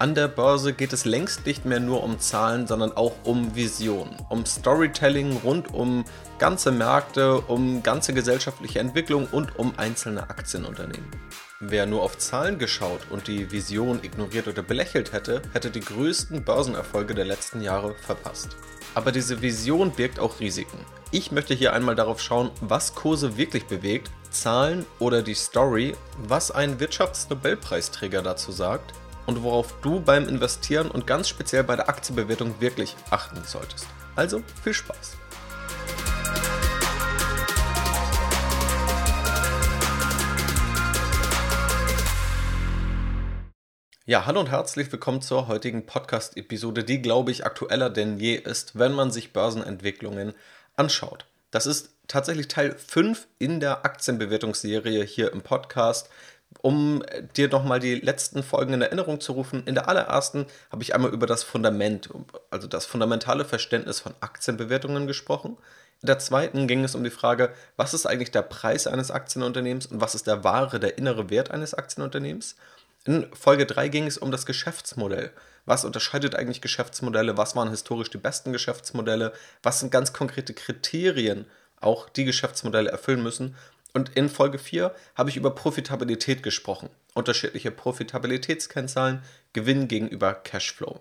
An 0.00 0.14
der 0.14 0.28
Börse 0.28 0.72
geht 0.72 0.94
es 0.94 1.04
längst 1.04 1.44
nicht 1.44 1.66
mehr 1.66 1.78
nur 1.78 2.02
um 2.02 2.18
Zahlen, 2.18 2.66
sondern 2.66 2.92
auch 2.92 3.12
um 3.24 3.54
Visionen, 3.54 4.16
um 4.30 4.46
Storytelling 4.46 5.36
rund 5.44 5.74
um 5.74 6.06
ganze 6.38 6.72
Märkte, 6.72 7.42
um 7.42 7.82
ganze 7.82 8.14
gesellschaftliche 8.14 8.78
Entwicklung 8.78 9.28
und 9.30 9.58
um 9.58 9.74
einzelne 9.76 10.22
Aktienunternehmen. 10.22 11.04
Wer 11.60 11.84
nur 11.84 12.02
auf 12.02 12.16
Zahlen 12.16 12.58
geschaut 12.58 13.02
und 13.10 13.28
die 13.28 13.52
Vision 13.52 14.02
ignoriert 14.02 14.48
oder 14.48 14.62
belächelt 14.62 15.12
hätte, 15.12 15.42
hätte 15.52 15.70
die 15.70 15.80
größten 15.80 16.46
Börsenerfolge 16.46 17.14
der 17.14 17.26
letzten 17.26 17.60
Jahre 17.60 17.94
verpasst. 17.94 18.56
Aber 18.94 19.12
diese 19.12 19.42
Vision 19.42 19.90
birgt 19.90 20.18
auch 20.18 20.40
Risiken. 20.40 20.78
Ich 21.10 21.30
möchte 21.30 21.52
hier 21.52 21.74
einmal 21.74 21.94
darauf 21.94 22.22
schauen, 22.22 22.50
was 22.62 22.94
Kurse 22.94 23.36
wirklich 23.36 23.66
bewegt, 23.66 24.10
Zahlen 24.30 24.86
oder 24.98 25.20
die 25.20 25.34
Story, 25.34 25.94
was 26.26 26.50
ein 26.50 26.80
Wirtschaftsnobelpreisträger 26.80 28.22
dazu 28.22 28.50
sagt 28.50 28.94
und 29.30 29.44
worauf 29.44 29.80
du 29.80 30.00
beim 30.00 30.28
Investieren 30.28 30.90
und 30.90 31.06
ganz 31.06 31.28
speziell 31.28 31.62
bei 31.62 31.76
der 31.76 31.88
Aktienbewertung 31.88 32.60
wirklich 32.60 32.96
achten 33.10 33.40
solltest. 33.44 33.86
Also 34.16 34.42
viel 34.64 34.74
Spaß! 34.74 35.16
Ja, 44.04 44.26
hallo 44.26 44.40
und 44.40 44.50
herzlich 44.50 44.90
willkommen 44.90 45.22
zur 45.22 45.46
heutigen 45.46 45.86
Podcast-Episode, 45.86 46.82
die, 46.82 47.00
glaube 47.00 47.30
ich, 47.30 47.46
aktueller 47.46 47.88
denn 47.88 48.18
je 48.18 48.34
ist, 48.34 48.80
wenn 48.80 48.92
man 48.92 49.12
sich 49.12 49.32
Börsenentwicklungen 49.32 50.34
anschaut. 50.74 51.26
Das 51.52 51.66
ist 51.66 51.90
tatsächlich 52.08 52.48
Teil 52.48 52.76
5 52.76 53.28
in 53.38 53.60
der 53.60 53.84
Aktienbewertungsserie 53.84 55.04
hier 55.04 55.32
im 55.32 55.42
Podcast 55.42 56.10
um 56.62 57.02
dir 57.36 57.48
nochmal 57.48 57.80
die 57.80 57.94
letzten 57.94 58.42
Folgen 58.42 58.74
in 58.74 58.82
Erinnerung 58.82 59.20
zu 59.20 59.32
rufen, 59.32 59.62
in 59.66 59.74
der 59.74 59.88
allerersten 59.88 60.46
habe 60.70 60.82
ich 60.82 60.94
einmal 60.94 61.12
über 61.12 61.26
das 61.26 61.42
Fundament, 61.42 62.10
also 62.50 62.66
das 62.66 62.86
fundamentale 62.86 63.44
Verständnis 63.44 64.00
von 64.00 64.14
Aktienbewertungen 64.20 65.06
gesprochen. 65.06 65.56
In 66.02 66.06
der 66.06 66.18
zweiten 66.18 66.66
ging 66.66 66.82
es 66.84 66.94
um 66.94 67.04
die 67.04 67.10
Frage, 67.10 67.52
was 67.76 67.94
ist 67.94 68.06
eigentlich 68.06 68.30
der 68.30 68.42
Preis 68.42 68.86
eines 68.86 69.10
Aktienunternehmens 69.10 69.86
und 69.86 70.00
was 70.00 70.14
ist 70.14 70.26
der 70.26 70.44
wahre, 70.44 70.80
der 70.80 70.98
innere 70.98 71.30
Wert 71.30 71.50
eines 71.50 71.74
Aktienunternehmens. 71.74 72.56
In 73.04 73.26
Folge 73.34 73.66
3 73.66 73.88
ging 73.88 74.06
es 74.06 74.18
um 74.18 74.30
das 74.30 74.44
Geschäftsmodell. 74.44 75.30
Was 75.66 75.84
unterscheidet 75.84 76.34
eigentlich 76.34 76.60
Geschäftsmodelle? 76.60 77.36
Was 77.36 77.54
waren 77.54 77.70
historisch 77.70 78.10
die 78.10 78.18
besten 78.18 78.52
Geschäftsmodelle? 78.52 79.32
Was 79.62 79.80
sind 79.80 79.92
ganz 79.92 80.12
konkrete 80.12 80.52
Kriterien, 80.52 81.46
auch 81.80 82.08
die 82.08 82.24
Geschäftsmodelle 82.24 82.90
erfüllen 82.90 83.22
müssen? 83.22 83.56
Und 83.92 84.16
in 84.16 84.28
Folge 84.28 84.58
4 84.58 84.94
habe 85.16 85.30
ich 85.30 85.36
über 85.36 85.54
Profitabilität 85.54 86.42
gesprochen. 86.42 86.90
Unterschiedliche 87.14 87.70
Profitabilitätskennzahlen, 87.70 89.22
Gewinn 89.52 89.88
gegenüber 89.88 90.34
Cashflow. 90.34 91.00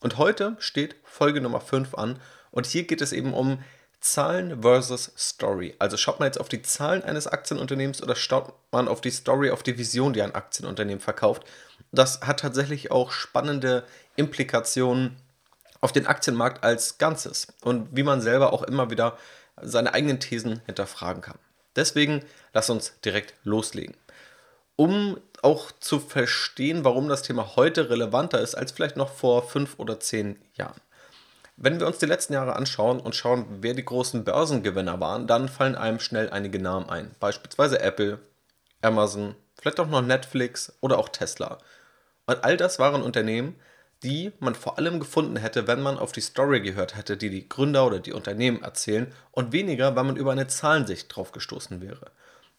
Und 0.00 0.18
heute 0.18 0.56
steht 0.58 0.96
Folge 1.04 1.40
Nummer 1.40 1.60
5 1.60 1.94
an 1.94 2.18
und 2.50 2.66
hier 2.66 2.84
geht 2.84 3.00
es 3.00 3.12
eben 3.12 3.34
um 3.34 3.62
Zahlen 4.00 4.62
versus 4.62 5.12
Story. 5.16 5.76
Also 5.78 5.96
schaut 5.96 6.18
man 6.18 6.26
jetzt 6.26 6.40
auf 6.40 6.48
die 6.48 6.62
Zahlen 6.62 7.04
eines 7.04 7.28
Aktienunternehmens 7.28 8.02
oder 8.02 8.16
schaut 8.16 8.52
man 8.72 8.88
auf 8.88 9.00
die 9.00 9.12
Story, 9.12 9.50
auf 9.50 9.62
die 9.62 9.78
Vision, 9.78 10.12
die 10.12 10.22
ein 10.22 10.34
Aktienunternehmen 10.34 11.00
verkauft. 11.00 11.44
Das 11.92 12.20
hat 12.22 12.40
tatsächlich 12.40 12.90
auch 12.90 13.12
spannende 13.12 13.84
Implikationen 14.16 15.16
auf 15.80 15.92
den 15.92 16.06
Aktienmarkt 16.06 16.64
als 16.64 16.98
Ganzes 16.98 17.48
und 17.62 17.88
wie 17.92 18.02
man 18.02 18.20
selber 18.20 18.52
auch 18.52 18.62
immer 18.62 18.90
wieder 18.90 19.18
seine 19.60 19.94
eigenen 19.94 20.18
Thesen 20.18 20.62
hinterfragen 20.66 21.22
kann. 21.22 21.38
Deswegen 21.76 22.24
lass 22.52 22.70
uns 22.70 22.98
direkt 23.04 23.34
loslegen. 23.44 23.96
Um 24.76 25.20
auch 25.42 25.72
zu 25.72 26.00
verstehen, 26.00 26.84
warum 26.84 27.08
das 27.08 27.22
Thema 27.22 27.56
heute 27.56 27.90
relevanter 27.90 28.40
ist 28.40 28.54
als 28.54 28.72
vielleicht 28.72 28.96
noch 28.96 29.10
vor 29.10 29.48
fünf 29.48 29.78
oder 29.78 30.00
zehn 30.00 30.38
Jahren. 30.54 30.80
Wenn 31.56 31.78
wir 31.78 31.86
uns 31.86 31.98
die 31.98 32.06
letzten 32.06 32.32
Jahre 32.32 32.56
anschauen 32.56 32.98
und 32.98 33.14
schauen, 33.14 33.46
wer 33.60 33.74
die 33.74 33.84
großen 33.84 34.24
Börsengewinner 34.24 35.00
waren, 35.00 35.26
dann 35.26 35.48
fallen 35.48 35.74
einem 35.74 36.00
schnell 36.00 36.30
einige 36.30 36.58
Namen 36.58 36.88
ein. 36.88 37.14
Beispielsweise 37.20 37.80
Apple, 37.80 38.18
Amazon, 38.80 39.36
vielleicht 39.60 39.78
auch 39.78 39.88
noch 39.88 40.02
Netflix 40.02 40.72
oder 40.80 40.98
auch 40.98 41.08
Tesla. 41.08 41.58
Und 42.26 42.42
all 42.42 42.56
das 42.56 42.78
waren 42.78 43.02
Unternehmen, 43.02 43.56
die 44.02 44.32
man 44.40 44.54
vor 44.54 44.78
allem 44.78 44.98
gefunden 44.98 45.36
hätte, 45.36 45.66
wenn 45.66 45.80
man 45.80 45.98
auf 45.98 46.12
die 46.12 46.20
Story 46.20 46.60
gehört 46.60 46.96
hätte, 46.96 47.16
die 47.16 47.30
die 47.30 47.48
Gründer 47.48 47.86
oder 47.86 48.00
die 48.00 48.12
Unternehmen 48.12 48.62
erzählen 48.62 49.12
und 49.30 49.52
weniger, 49.52 49.94
wenn 49.94 50.06
man 50.06 50.16
über 50.16 50.32
eine 50.32 50.48
Zahlensicht 50.48 51.14
drauf 51.14 51.32
gestoßen 51.32 51.80
wäre. 51.80 52.10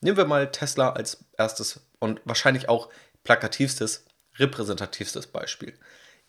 Nehmen 0.02 0.18
wir 0.18 0.26
mal 0.26 0.52
Tesla 0.52 0.92
als 0.92 1.26
erstes 1.38 1.82
und 2.00 2.22
wahrscheinlich 2.26 2.70
auch 2.70 2.90
plakativstes, 3.24 4.06
repräsentativstes 4.38 5.28
Beispiel. 5.28 5.74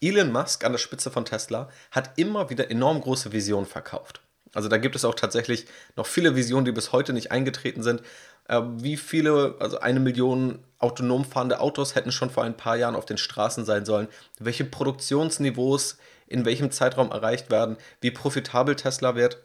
Elon 0.01 0.33
Musk 0.33 0.65
an 0.65 0.73
der 0.73 0.79
Spitze 0.79 1.11
von 1.11 1.25
Tesla 1.25 1.71
hat 1.91 2.19
immer 2.19 2.51
wieder 2.51 2.71
enorm 2.71 3.01
große 3.01 3.33
Visionen 3.33 3.67
verkauft. 3.67 4.21
Also 4.55 4.69
da 4.69 4.79
gibt 4.79 4.97
es 4.97 5.05
auch 5.05 5.15
tatsächlich 5.15 5.67
noch 5.97 6.07
viele 6.07 6.37
Visionen, 6.37 6.65
die 6.65 6.73
bis 6.73 6.93
heute 6.93 7.13
nicht 7.13 7.33
eingetreten 7.33 7.83
sind. 7.83 8.03
Äh, 8.49 8.63
wie 8.77 8.97
viele, 8.97 9.57
also 9.59 9.81
eine 9.81 10.01
Million 10.01 10.65
autonom 10.79 11.25
fahrende 11.25 11.61
Autos 11.61 11.95
hätten 11.95 12.13
schon 12.13 12.31
vor 12.31 12.45
ein 12.45 12.57
paar 12.57 12.77
Jahren 12.77 12.97
auf 12.97 13.07
den 13.07 13.19
Straßen 13.19 13.65
sein 13.65 13.85
sollen? 13.85 14.09
Welche 14.39 14.65
Produktionsniveaus 14.65 15.99
in 16.27 16.45
welchem 16.45 16.71
Zeitraum 16.71 17.11
erreicht 17.11 17.51
werden? 17.51 17.77
Wie 18.01 18.11
profitabel 18.11 18.77
Tesla 18.77 19.15
wird? 19.15 19.39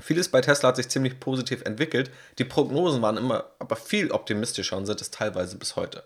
Vieles 0.00 0.30
bei 0.30 0.40
Tesla 0.40 0.70
hat 0.70 0.76
sich 0.76 0.88
ziemlich 0.88 1.20
positiv 1.20 1.62
entwickelt. 1.62 2.10
Die 2.38 2.44
Prognosen 2.44 3.02
waren 3.02 3.16
immer 3.16 3.50
aber 3.58 3.76
viel 3.76 4.10
optimistischer 4.10 4.76
und 4.76 4.86
sind 4.86 5.00
es 5.00 5.10
teilweise 5.10 5.58
bis 5.58 5.76
heute. 5.76 6.04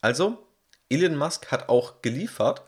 Also, 0.00 0.46
Elon 0.88 1.16
Musk 1.16 1.50
hat 1.50 1.68
auch 1.68 2.02
geliefert 2.02 2.62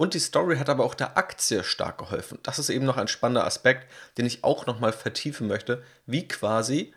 und 0.00 0.14
die 0.14 0.18
Story 0.18 0.56
hat 0.56 0.70
aber 0.70 0.86
auch 0.86 0.94
der 0.94 1.18
Aktie 1.18 1.62
stark 1.62 1.98
geholfen. 1.98 2.38
Das 2.42 2.58
ist 2.58 2.70
eben 2.70 2.86
noch 2.86 2.96
ein 2.96 3.06
spannender 3.06 3.44
Aspekt, 3.44 3.86
den 4.16 4.24
ich 4.24 4.44
auch 4.44 4.64
nochmal 4.64 4.94
vertiefen 4.94 5.46
möchte, 5.46 5.82
wie 6.06 6.26
quasi 6.26 6.94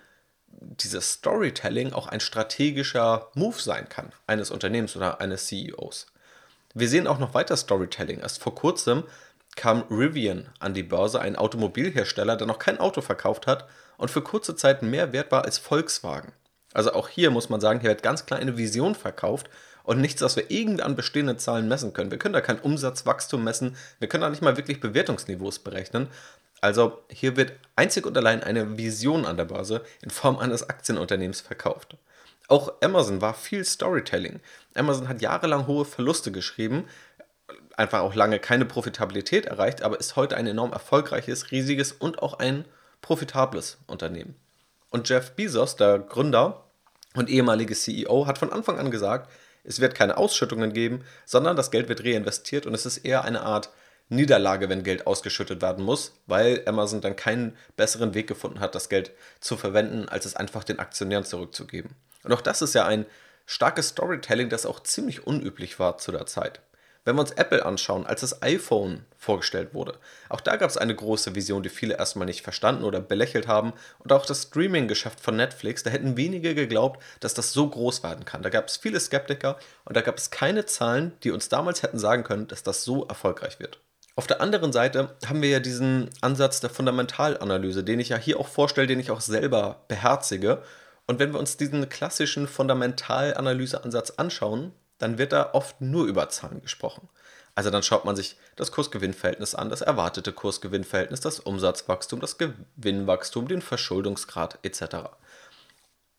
dieses 0.48 1.12
Storytelling 1.12 1.92
auch 1.92 2.08
ein 2.08 2.22
strategischer 2.22 3.30
Move 3.34 3.60
sein 3.60 3.90
kann 3.90 4.14
eines 4.26 4.52
Unternehmens 4.52 4.96
oder 4.96 5.20
eines 5.20 5.48
CEOs. 5.48 6.14
Wir 6.76 6.88
sehen 6.88 7.06
auch 7.08 7.20
noch 7.20 7.34
weiter 7.34 7.58
Storytelling. 7.58 8.22
Erst 8.22 8.42
vor 8.42 8.56
kurzem 8.56 9.04
kam 9.58 9.82
Rivian 9.90 10.48
an 10.60 10.74
die 10.74 10.84
Börse, 10.84 11.20
ein 11.20 11.36
Automobilhersteller, 11.36 12.38
der 12.38 12.48
noch 12.48 12.58
kein 12.58 12.80
Auto 12.80 13.02
verkauft 13.02 13.48
hat 13.48 13.68
und 13.98 14.12
für 14.12 14.22
kurze 14.22 14.56
Zeit 14.56 14.82
mehr 14.82 15.12
wert 15.12 15.30
war 15.30 15.44
als 15.44 15.58
Volkswagen. 15.58 16.32
Also 16.74 16.94
auch 16.94 17.10
hier 17.10 17.32
muss 17.32 17.50
man 17.50 17.60
sagen, 17.60 17.82
hier 17.82 17.90
wird 17.90 18.02
ganz 18.02 18.26
klar 18.26 18.40
eine 18.40 18.56
Vision 18.56 18.96
verkauft 18.96 19.50
und 19.84 20.02
nichts, 20.02 20.22
was 20.22 20.36
wir 20.36 20.50
irgendwie 20.50 20.84
an 20.84 20.96
bestehenden 20.96 21.40
Zahlen 21.40 21.68
messen 21.68 21.94
können. 21.94 22.12
Wir 22.12 22.18
können 22.18 22.34
da 22.34 22.42
kein 22.42 22.60
Umsatzwachstum 22.60 23.44
messen, 23.44 23.76
wir 24.00 24.08
können 24.08 24.22
da 24.22 24.30
nicht 24.30 24.42
mal 24.42 24.58
wirklich 24.58 24.80
Bewertungsniveaus 24.80 25.60
berechnen. 25.60 26.08
Also 26.62 27.04
hier 27.10 27.36
wird 27.36 27.54
einzig 27.76 28.06
und 28.06 28.18
allein 28.18 28.42
eine 28.42 28.78
Vision 28.78 29.26
an 29.26 29.36
der 29.36 29.46
Börse 29.46 29.84
in 30.02 30.10
Form 30.10 30.40
eines 30.40 30.70
Aktienunternehmens 30.70 31.42
verkauft. 31.42 31.98
Auch 32.48 32.74
Amazon 32.82 33.22
war 33.22 33.34
viel 33.34 33.66
Storytelling. 33.66 34.40
Amazon 34.74 35.10
hat 35.10 35.22
jahrelang 35.22 35.68
hohe 35.68 35.86
Verluste 35.86 36.32
geschrieben, 36.32 36.86
einfach 37.76 38.02
auch 38.02 38.16
lange 38.16 38.40
keine 38.40 38.66
Profitabilität 38.66 39.46
erreicht, 39.46 39.82
aber 39.82 40.00
ist 40.00 40.16
heute 40.16 40.38
ein 40.38 40.48
enorm 40.48 40.72
erfolgreiches, 40.72 41.52
riesiges 41.52 41.92
und 41.92 42.22
auch 42.22 42.40
ein 42.40 42.66
profitables 43.02 43.78
Unternehmen. 43.88 44.36
Und 44.90 45.10
Jeff 45.10 45.32
Bezos, 45.32 45.76
der 45.76 46.00
Gründer 46.00 46.64
und 47.16 47.30
ehemalige 47.30 47.76
CEO, 47.76 48.28
hat 48.28 48.38
von 48.38 48.52
Anfang 48.52 48.80
an 48.80 48.92
gesagt, 48.92 49.30
es 49.64 49.80
wird 49.80 49.96
keine 49.96 50.18
Ausschüttungen 50.18 50.74
geben, 50.74 51.04
sondern 51.26 51.56
das 51.56 51.72
Geld 51.72 51.90
wird 51.90 52.04
reinvestiert 52.04 52.66
und 52.66 52.74
es 52.74 52.86
ist 52.86 52.98
eher 52.98 53.24
eine 53.24 53.42
Art 53.42 53.70
Niederlage, 54.10 54.70
wenn 54.70 54.84
Geld 54.84 55.08
ausgeschüttet 55.08 55.62
werden 55.62 55.84
muss, 55.84 56.20
weil 56.28 56.62
Amazon 56.66 57.02
dann 57.02 57.16
keinen 57.16 57.58
besseren 57.78 58.14
Weg 58.14 58.28
gefunden 58.28 58.60
hat, 58.60 58.76
das 58.76 58.90
Geld 58.90 59.12
zu 59.40 59.58
verwenden, 59.58 60.10
als 60.10 60.26
es 60.26 60.36
einfach 60.36 60.64
den 60.64 60.80
Aktionären 60.80 61.24
zurückzugeben. 61.24 61.92
Und 62.24 62.34
auch 62.34 62.42
das 62.42 62.62
ist 62.62 62.76
ja 62.76 62.86
ein 62.86 63.06
starkes 63.46 63.90
Storytelling, 63.90 64.50
das 64.50 64.66
auch 64.66 64.82
ziemlich 64.82 65.26
unüblich 65.26 65.80
war 65.80 65.98
zu 65.98 66.12
der 66.12 66.26
Zeit. 66.26 66.62
Wenn 67.06 67.18
wir 67.18 67.22
uns 67.22 67.32
Apple 67.32 67.66
anschauen, 67.66 68.06
als 68.06 68.22
das 68.22 68.42
iPhone 68.42 69.06
vorgestellt 69.18 69.74
wurde, 69.74 69.96
auch 70.30 70.40
da 70.40 70.56
gab 70.56 70.70
es 70.70 70.78
eine 70.78 70.96
große 70.96 71.36
Vision, 71.36 71.62
die 71.62 71.70
viele 71.70 71.98
erstmal 71.98 72.26
nicht 72.26 72.44
verstanden 72.44 72.86
oder 72.86 73.02
belächelt 73.02 73.48
haben. 73.48 73.74
Und 74.00 74.14
auch 74.14 74.26
das 74.26 74.44
Streaming-Geschäft 74.44 75.20
von 75.20 75.36
Netflix, 75.36 75.84
da 75.84 75.90
hätten 75.90 76.16
wenige 76.16 76.56
geglaubt, 76.56 77.04
dass 77.20 77.34
das 77.34 77.52
so 77.52 77.70
groß 77.70 78.04
werden 78.04 78.24
kann. 78.24 78.42
Da 78.42 78.50
gab 78.50 78.68
es 78.68 78.78
viele 78.78 79.02
Skeptiker 79.02 79.58
und 79.84 79.98
da 79.98 80.02
gab 80.02 80.18
es 80.18 80.32
keine 80.32 80.66
Zahlen, 80.66 81.12
die 81.24 81.32
uns 81.32 81.50
damals 81.50 81.84
hätten 81.84 82.00
sagen 82.00 82.24
können, 82.24 82.48
dass 82.48 82.64
das 82.64 82.84
so 82.84 83.06
erfolgreich 83.06 83.60
wird. 83.60 83.80
Auf 84.16 84.28
der 84.28 84.42
anderen 84.42 84.72
Seite 84.72 85.16
haben 85.26 85.42
wir 85.42 85.50
ja 85.50 85.60
diesen 85.60 86.10
Ansatz 86.22 86.62
der 86.62 86.70
Fundamentalanalyse, 86.70 87.84
den 87.84 88.00
ich 88.00 88.10
ja 88.10 88.18
hier 88.18 88.40
auch 88.40 88.48
vorstelle, 88.48 88.88
den 88.88 89.00
ich 89.00 89.12
auch 89.12 89.22
selber 89.22 89.84
beherzige. 89.88 90.62
Und 91.08 91.20
wenn 91.20 91.34
wir 91.34 91.40
uns 91.40 91.58
diesen 91.58 91.90
klassischen 91.90 92.48
Fundamentalanalyseansatz 92.48 94.12
anschauen, 94.12 94.72
dann 95.04 95.18
wird 95.18 95.34
da 95.34 95.52
oft 95.54 95.82
nur 95.82 96.06
über 96.06 96.30
Zahlen 96.30 96.62
gesprochen. 96.62 97.10
Also 97.56 97.70
dann 97.70 97.84
schaut 97.84 98.06
man 98.06 98.16
sich 98.16 98.38
das 98.56 98.72
Kursgewinnverhältnis 98.72 99.54
an, 99.54 99.70
das 99.70 99.82
erwartete 99.82 100.32
Kursgewinnverhältnis, 100.34 101.20
das 101.20 101.40
Umsatzwachstum, 101.40 102.20
das 102.20 102.38
Gewinnwachstum, 102.38 103.48
den 103.48 103.62
Verschuldungsgrad 103.62 104.58
etc. 104.64 105.10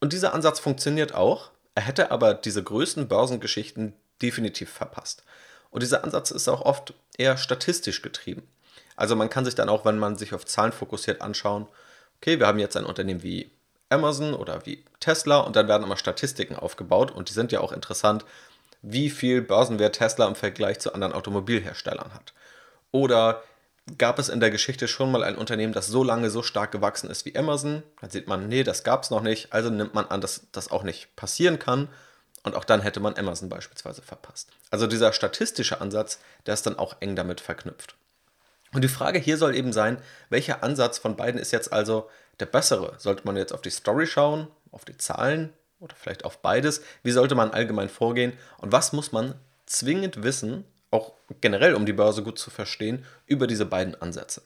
Und 0.01 0.13
dieser 0.13 0.33
Ansatz 0.33 0.61
funktioniert 0.61 1.15
auch, 1.15 1.51
er 1.75 1.83
hätte 1.83 2.13
aber 2.13 2.35
diese 2.35 2.63
größten 2.63 3.09
Börsengeschichten 3.09 3.95
definitiv 4.23 4.71
verpasst. 4.71 5.25
Und 5.71 5.83
dieser 5.83 6.05
Ansatz 6.05 6.31
ist 6.31 6.47
auch 6.47 6.61
oft 6.61 6.95
eher 7.19 7.37
statistisch 7.37 8.01
getrieben. 8.01 8.47
Also 8.95 9.17
man 9.17 9.29
kann 9.29 9.45
sich 9.45 9.57
dann 9.57 9.69
auch, 9.69 9.85
wenn 9.85 9.99
man 9.99 10.17
sich 10.17 10.35
auf 10.35 10.45
Zahlen 10.45 10.71
fokussiert, 10.71 11.21
anschauen, 11.21 11.67
okay, 12.19 12.39
wir 12.39 12.47
haben 12.47 12.61
jetzt 12.61 12.77
ein 12.77 12.87
Unternehmen 12.87 13.25
wie 13.25 13.51
Amazon 13.89 14.35
oder 14.35 14.65
wie 14.67 14.85
Tesla 15.01 15.39
und 15.39 15.57
dann 15.57 15.67
werden 15.67 15.83
immer 15.83 15.97
Statistiken 15.97 16.55
aufgebaut 16.55 17.11
und 17.11 17.29
die 17.29 17.35
sind 17.35 17.51
ja 17.51 17.61
auch 17.61 17.73
interessant, 17.73 18.25
wie 18.85 19.09
viel 19.09 19.41
Börsenwert 19.41 19.97
Tesla 19.97 20.27
im 20.27 20.35
Vergleich 20.35 20.79
zu 20.79 20.93
anderen 20.93 21.15
Automobilherstellern 21.15 22.13
hat. 22.13 22.35
Oder 22.91 23.43
gab 23.99 24.19
es 24.19 24.29
in 24.29 24.41
der 24.41 24.51
Geschichte 24.51 24.89
schon 24.89 25.11
mal 25.11 25.25
ein 25.25 25.37
Unternehmen, 25.37 25.73
das 25.73 25.87
so 25.87 26.05
lange 26.05 26.31
so 26.31 26.43
stark 26.43 26.71
gewachsen 26.71 27.11
ist 27.11 27.25
wie 27.25 27.37
Amazon? 27.37 27.83
Dann 28.01 28.11
sieht 28.11 28.29
man, 28.29 28.47
nee, 28.49 28.63
das 28.63 28.85
gab 28.85 29.03
es 29.03 29.11
noch 29.11 29.23
nicht, 29.23 29.53
also 29.53 29.71
nimmt 29.71 29.95
man 29.95 30.07
an, 30.07 30.21
dass 30.21 30.47
das 30.53 30.71
auch 30.71 30.83
nicht 30.83 31.17
passieren 31.17 31.59
kann 31.59 31.89
und 32.43 32.55
auch 32.55 32.65
dann 32.65 32.83
hätte 32.83 33.01
man 33.01 33.17
Amazon 33.17 33.49
beispielsweise 33.49 34.03
verpasst. 34.03 34.51
Also 34.71 34.87
dieser 34.87 35.15
statistische 35.15 35.81
Ansatz, 35.81 36.21
der 36.45 36.55
ist 36.55 36.67
dann 36.67 36.79
auch 36.79 36.97
eng 37.01 37.17
damit 37.17 37.41
verknüpft. 37.41 37.97
Und 38.75 38.85
die 38.85 38.89
Frage 38.89 39.19
hier 39.19 39.39
soll 39.39 39.55
eben 39.55 39.73
sein, 39.73 39.99
welcher 40.29 40.63
Ansatz 40.63 40.99
von 40.99 41.17
beiden 41.17 41.41
ist 41.41 41.53
jetzt 41.53 41.73
also 41.73 42.11
der 42.41 42.47
bessere? 42.47 42.95
Sollte 42.99 43.23
man 43.25 43.37
jetzt 43.37 43.53
auf 43.53 43.63
die 43.63 43.71
Story 43.71 44.07
schauen, 44.07 44.49
auf 44.73 44.85
die 44.85 44.99
Zahlen 44.99 45.55
oder 45.81 45.94
vielleicht 45.97 46.25
auf 46.25 46.38
beides? 46.38 46.82
Wie 47.03 47.12
sollte 47.12 47.35
man 47.35 47.50
allgemein 47.50 47.88
vorgehen? 47.88 48.32
Und 48.59 48.73
was 48.73 48.93
muss 48.93 49.12
man 49.12 49.35
zwingend 49.67 50.23
wissen, 50.23 50.65
auch 50.91 51.12
generell 51.41 51.75
um 51.75 51.87
die 51.87 51.93
Börse 51.93 52.23
gut 52.23 52.38
zu 52.38 52.50
verstehen, 52.50 53.05
über 53.26 53.47
diese 53.47 53.67
beiden 53.67 54.00
Ansätze? 54.00 54.43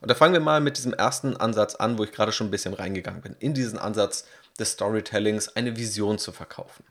Und 0.00 0.10
da 0.10 0.16
fangen 0.16 0.34
wir 0.34 0.40
mal 0.40 0.60
mit 0.60 0.78
diesem 0.78 0.92
ersten 0.92 1.36
Ansatz 1.36 1.76
an, 1.76 1.96
wo 1.96 2.04
ich 2.04 2.10
gerade 2.10 2.32
schon 2.32 2.48
ein 2.48 2.50
bisschen 2.50 2.74
reingegangen 2.74 3.22
bin, 3.22 3.36
in 3.38 3.54
diesen 3.54 3.78
Ansatz 3.78 4.26
des 4.58 4.72
Storytellings 4.72 5.56
eine 5.56 5.76
Vision 5.76 6.18
zu 6.18 6.32
verkaufen. 6.32 6.84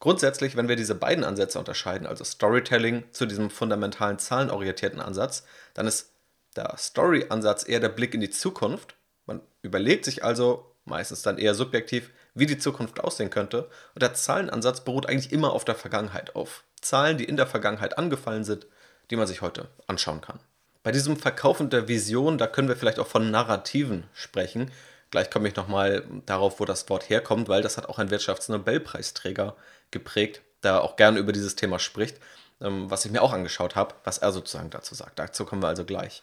Grundsätzlich, 0.00 0.56
wenn 0.56 0.68
wir 0.68 0.76
diese 0.76 0.94
beiden 0.94 1.24
Ansätze 1.24 1.58
unterscheiden, 1.58 2.06
also 2.06 2.24
Storytelling 2.24 3.04
zu 3.12 3.24
diesem 3.24 3.50
fundamentalen 3.50 4.18
zahlenorientierten 4.18 5.00
Ansatz, 5.00 5.44
dann 5.74 5.86
ist 5.86 6.10
der 6.56 6.74
Story-Ansatz 6.76 7.66
eher 7.66 7.80
der 7.80 7.88
Blick 7.88 8.12
in 8.12 8.20
die 8.20 8.28
Zukunft. 8.28 8.96
Man 9.26 9.40
überlegt 9.62 10.04
sich 10.04 10.24
also, 10.24 10.74
meistens 10.84 11.22
dann 11.22 11.38
eher 11.38 11.54
subjektiv, 11.54 12.10
wie 12.34 12.46
die 12.46 12.58
Zukunft 12.58 13.00
aussehen 13.00 13.30
könnte. 13.30 13.68
Und 13.94 14.02
der 14.02 14.14
Zahlenansatz 14.14 14.80
beruht 14.80 15.06
eigentlich 15.06 15.32
immer 15.32 15.52
auf 15.52 15.64
der 15.64 15.74
Vergangenheit, 15.74 16.34
auf 16.34 16.64
Zahlen, 16.80 17.18
die 17.18 17.24
in 17.24 17.36
der 17.36 17.46
Vergangenheit 17.46 17.98
angefallen 17.98 18.44
sind, 18.44 18.66
die 19.10 19.16
man 19.16 19.26
sich 19.26 19.42
heute 19.42 19.68
anschauen 19.86 20.20
kann. 20.20 20.40
Bei 20.82 20.90
diesem 20.90 21.16
Verkaufen 21.16 21.70
der 21.70 21.86
Vision, 21.88 22.38
da 22.38 22.46
können 22.46 22.68
wir 22.68 22.76
vielleicht 22.76 22.98
auch 22.98 23.06
von 23.06 23.30
Narrativen 23.30 24.04
sprechen. 24.14 24.70
Gleich 25.10 25.30
komme 25.30 25.46
ich 25.46 25.54
nochmal 25.54 26.04
darauf, 26.26 26.58
wo 26.58 26.64
das 26.64 26.88
Wort 26.88 27.08
herkommt, 27.08 27.48
weil 27.48 27.62
das 27.62 27.76
hat 27.76 27.88
auch 27.88 27.98
ein 27.98 28.10
Wirtschaftsnobelpreisträger 28.10 29.54
geprägt, 29.90 30.42
der 30.62 30.82
auch 30.82 30.96
gerne 30.96 31.18
über 31.18 31.32
dieses 31.32 31.54
Thema 31.54 31.78
spricht, 31.78 32.18
ähm, 32.60 32.90
was 32.90 33.04
ich 33.04 33.12
mir 33.12 33.22
auch 33.22 33.32
angeschaut 33.32 33.76
habe, 33.76 33.94
was 34.04 34.18
er 34.18 34.32
sozusagen 34.32 34.70
dazu 34.70 34.94
sagt. 34.94 35.18
Dazu 35.18 35.44
kommen 35.44 35.62
wir 35.62 35.68
also 35.68 35.84
gleich. 35.84 36.22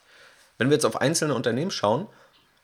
Wenn 0.58 0.70
wir 0.70 0.76
jetzt 0.76 0.86
auf 0.86 1.00
einzelne 1.00 1.36
Unternehmen 1.36 1.72
schauen, 1.72 2.08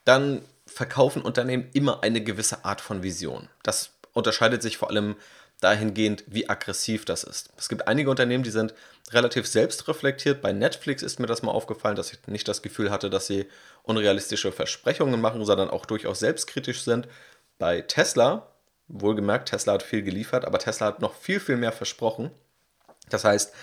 dann 0.03 0.41
verkaufen 0.65 1.21
Unternehmen 1.21 1.69
immer 1.73 2.03
eine 2.03 2.21
gewisse 2.21 2.65
Art 2.65 2.81
von 2.81 3.03
Vision. 3.03 3.49
Das 3.63 3.91
unterscheidet 4.13 4.61
sich 4.61 4.77
vor 4.77 4.89
allem 4.89 5.15
dahingehend, 5.61 6.23
wie 6.27 6.49
aggressiv 6.49 7.05
das 7.05 7.23
ist. 7.23 7.49
Es 7.57 7.69
gibt 7.69 7.87
einige 7.87 8.09
Unternehmen, 8.09 8.43
die 8.43 8.49
sind 8.49 8.73
relativ 9.11 9.47
selbstreflektiert. 9.47 10.41
Bei 10.41 10.51
Netflix 10.51 11.01
ist 11.01 11.19
mir 11.19 11.27
das 11.27 11.43
mal 11.43 11.51
aufgefallen, 11.51 11.95
dass 11.95 12.11
ich 12.11 12.27
nicht 12.27 12.47
das 12.47 12.61
Gefühl 12.61 12.91
hatte, 12.91 13.09
dass 13.09 13.27
sie 13.27 13.47
unrealistische 13.83 14.51
Versprechungen 14.51 15.21
machen, 15.21 15.45
sondern 15.45 15.69
auch 15.69 15.85
durchaus 15.85 16.19
selbstkritisch 16.19 16.83
sind. 16.83 17.07
Bei 17.57 17.81
Tesla 17.81 18.47
Wohlgemerkt, 18.87 19.49
Tesla 19.49 19.73
hat 19.73 19.83
viel 19.83 20.03
geliefert, 20.03 20.45
aber 20.45 20.59
Tesla 20.59 20.87
hat 20.87 21.01
noch 21.01 21.15
viel, 21.15 21.39
viel 21.39 21.57
mehr 21.57 21.71
versprochen. 21.71 22.31
Das 23.09 23.23
heißt, 23.23 23.53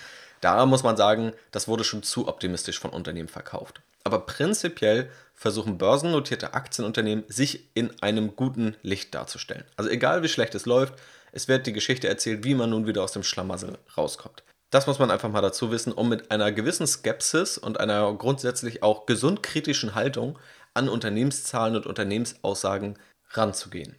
da 0.43 0.65
muss 0.65 0.83
man 0.83 0.97
sagen, 0.97 1.33
das 1.51 1.67
wurde 1.67 1.83
schon 1.83 2.03
zu 2.03 2.27
optimistisch 2.27 2.79
von 2.79 2.91
Unternehmen 2.91 3.29
verkauft. 3.29 3.81
Aber 4.03 4.25
prinzipiell 4.25 5.09
versuchen 5.33 5.77
börsennotierte 5.77 6.53
Aktienunternehmen, 6.53 7.23
sich 7.27 7.69
in 7.73 7.91
einem 8.01 8.35
guten 8.35 8.75
Licht 8.81 9.15
darzustellen. 9.15 9.63
Also 9.77 9.89
egal 9.89 10.23
wie 10.23 10.27
schlecht 10.27 10.55
es 10.55 10.65
läuft, 10.65 10.95
es 11.31 11.47
wird 11.47 11.65
die 11.65 11.73
Geschichte 11.73 12.07
erzählt, 12.07 12.43
wie 12.43 12.55
man 12.55 12.69
nun 12.69 12.85
wieder 12.85 13.03
aus 13.03 13.13
dem 13.13 13.23
Schlamassel 13.23 13.77
rauskommt. 13.97 14.43
Das 14.69 14.87
muss 14.87 14.99
man 14.99 15.11
einfach 15.11 15.29
mal 15.29 15.41
dazu 15.41 15.71
wissen, 15.71 15.93
um 15.93 16.09
mit 16.09 16.31
einer 16.31 16.51
gewissen 16.51 16.87
Skepsis 16.87 17.57
und 17.57 17.79
einer 17.79 18.11
grundsätzlich 18.13 18.83
auch 18.83 19.05
gesund 19.05 19.43
kritischen 19.43 19.95
Haltung 19.95 20.37
an 20.73 20.89
Unternehmenszahlen 20.89 21.75
und 21.75 21.85
Unternehmensaussagen 21.85 22.97
ranzugehen. 23.29 23.95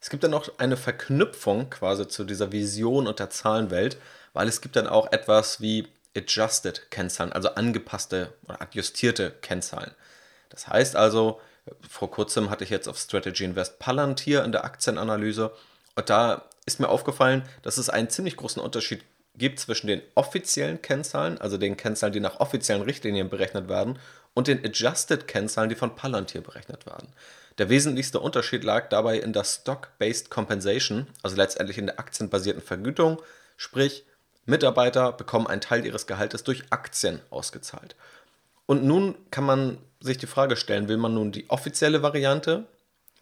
Es 0.00 0.10
gibt 0.10 0.24
dann 0.24 0.34
auch 0.34 0.48
eine 0.58 0.76
Verknüpfung 0.76 1.70
quasi 1.70 2.06
zu 2.06 2.24
dieser 2.24 2.52
Vision 2.52 3.06
und 3.06 3.18
der 3.18 3.30
Zahlenwelt, 3.30 3.96
weil 4.38 4.46
es 4.46 4.60
gibt 4.60 4.76
dann 4.76 4.86
auch 4.86 5.10
etwas 5.10 5.60
wie 5.60 5.88
adjusted 6.16 6.92
Kennzahlen, 6.92 7.32
also 7.32 7.56
angepasste 7.56 8.32
oder 8.44 8.62
adjustierte 8.62 9.32
Kennzahlen. 9.42 9.90
Das 10.48 10.68
heißt 10.68 10.94
also, 10.94 11.40
vor 11.90 12.12
kurzem 12.12 12.48
hatte 12.48 12.62
ich 12.62 12.70
jetzt 12.70 12.88
auf 12.88 12.98
Strategy 12.98 13.42
Invest 13.42 13.80
Palantir 13.80 14.44
in 14.44 14.52
der 14.52 14.64
Aktienanalyse 14.64 15.50
und 15.96 16.08
da 16.08 16.44
ist 16.66 16.78
mir 16.78 16.88
aufgefallen, 16.88 17.42
dass 17.62 17.78
es 17.78 17.90
einen 17.90 18.10
ziemlich 18.10 18.36
großen 18.36 18.62
Unterschied 18.62 19.02
gibt 19.34 19.58
zwischen 19.58 19.88
den 19.88 20.02
offiziellen 20.14 20.82
Kennzahlen, 20.82 21.40
also 21.40 21.58
den 21.58 21.76
Kennzahlen, 21.76 22.12
die 22.12 22.20
nach 22.20 22.38
offiziellen 22.38 22.82
Richtlinien 22.82 23.30
berechnet 23.30 23.68
werden, 23.68 23.98
und 24.34 24.46
den 24.46 24.64
adjusted 24.64 25.26
Kennzahlen, 25.26 25.68
die 25.68 25.74
von 25.74 25.96
Palantir 25.96 26.42
berechnet 26.42 26.86
werden. 26.86 27.08
Der 27.58 27.70
wesentlichste 27.70 28.20
Unterschied 28.20 28.62
lag 28.62 28.88
dabei 28.88 29.18
in 29.18 29.32
der 29.32 29.42
Stock-Based 29.42 30.30
Compensation, 30.30 31.08
also 31.24 31.34
letztendlich 31.34 31.76
in 31.76 31.86
der 31.86 31.98
aktienbasierten 31.98 32.62
Vergütung, 32.62 33.20
sprich 33.56 34.04
Mitarbeiter 34.48 35.12
bekommen 35.12 35.46
einen 35.46 35.60
Teil 35.60 35.84
ihres 35.84 36.06
Gehaltes 36.06 36.44
durch 36.44 36.64
Aktien 36.70 37.20
ausgezahlt. 37.30 37.96
Und 38.66 38.84
nun 38.84 39.14
kann 39.30 39.44
man 39.44 39.78
sich 40.00 40.18
die 40.18 40.26
Frage 40.26 40.56
stellen, 40.56 40.88
will 40.88 40.96
man 40.96 41.14
nun 41.14 41.32
die 41.32 41.48
offizielle 41.50 42.02
Variante 42.02 42.66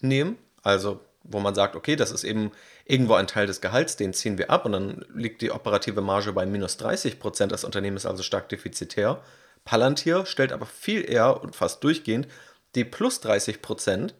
nehmen, 0.02 0.38
also 0.62 1.00
wo 1.22 1.40
man 1.40 1.54
sagt, 1.54 1.74
okay, 1.74 1.96
das 1.96 2.12
ist 2.12 2.24
eben 2.24 2.52
irgendwo 2.84 3.14
ein 3.14 3.26
Teil 3.26 3.46
des 3.46 3.60
Gehalts, 3.60 3.96
den 3.96 4.12
ziehen 4.12 4.38
wir 4.38 4.50
ab 4.50 4.64
und 4.64 4.72
dann 4.72 5.04
liegt 5.12 5.42
die 5.42 5.50
operative 5.50 6.00
Marge 6.00 6.32
bei 6.32 6.46
minus 6.46 6.76
30 6.76 7.18
Prozent, 7.18 7.50
das 7.52 7.64
Unternehmen 7.64 7.96
ist 7.96 8.06
also 8.06 8.22
stark 8.22 8.48
defizitär. 8.48 9.22
Palantir 9.64 10.26
stellt 10.26 10.52
aber 10.52 10.66
viel 10.66 11.08
eher 11.08 11.42
und 11.42 11.56
fast 11.56 11.82
durchgehend 11.82 12.28
die 12.76 12.84
plus 12.84 13.20
30 13.20 13.62
Prozent 13.62 14.14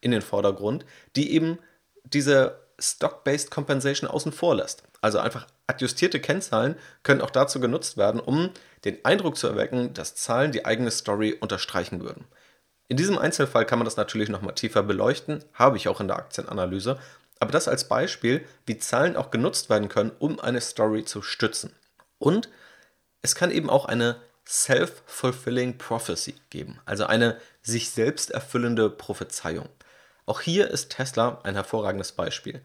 in 0.00 0.12
den 0.12 0.22
Vordergrund, 0.22 0.84
die 1.16 1.32
eben 1.32 1.58
diese 2.04 2.60
Stock-Based 2.78 3.50
Compensation 3.50 4.08
außen 4.08 4.32
vor 4.32 4.54
lässt. 4.56 4.84
Also 5.00 5.18
einfach 5.18 5.46
adjustierte 5.72 6.20
Kennzahlen 6.20 6.76
können 7.02 7.20
auch 7.20 7.30
dazu 7.30 7.60
genutzt 7.60 7.96
werden, 7.96 8.20
um 8.20 8.50
den 8.84 9.04
Eindruck 9.04 9.36
zu 9.36 9.46
erwecken, 9.48 9.94
dass 9.94 10.14
Zahlen 10.14 10.52
die 10.52 10.64
eigene 10.64 10.90
Story 10.90 11.36
unterstreichen 11.38 12.02
würden. 12.02 12.24
In 12.88 12.96
diesem 12.96 13.18
Einzelfall 13.18 13.64
kann 13.64 13.78
man 13.78 13.86
das 13.86 13.96
natürlich 13.96 14.28
nochmal 14.28 14.54
tiefer 14.54 14.82
beleuchten, 14.82 15.44
habe 15.54 15.76
ich 15.76 15.88
auch 15.88 16.00
in 16.00 16.08
der 16.08 16.18
Aktienanalyse, 16.18 16.98
aber 17.40 17.52
das 17.52 17.66
als 17.66 17.88
Beispiel, 17.88 18.44
wie 18.66 18.78
Zahlen 18.78 19.16
auch 19.16 19.30
genutzt 19.30 19.70
werden 19.70 19.88
können, 19.88 20.12
um 20.18 20.38
eine 20.38 20.60
Story 20.60 21.04
zu 21.04 21.22
stützen. 21.22 21.74
Und 22.18 22.48
es 23.22 23.34
kann 23.34 23.50
eben 23.50 23.70
auch 23.70 23.86
eine 23.86 24.16
Self-Fulfilling 24.46 25.78
Prophecy 25.78 26.34
geben, 26.50 26.80
also 26.84 27.06
eine 27.06 27.38
sich 27.62 27.90
selbst 27.90 28.30
erfüllende 28.30 28.90
Prophezeiung. 28.90 29.68
Auch 30.26 30.40
hier 30.40 30.70
ist 30.70 30.90
Tesla 30.90 31.40
ein 31.44 31.54
hervorragendes 31.54 32.12
Beispiel, 32.12 32.62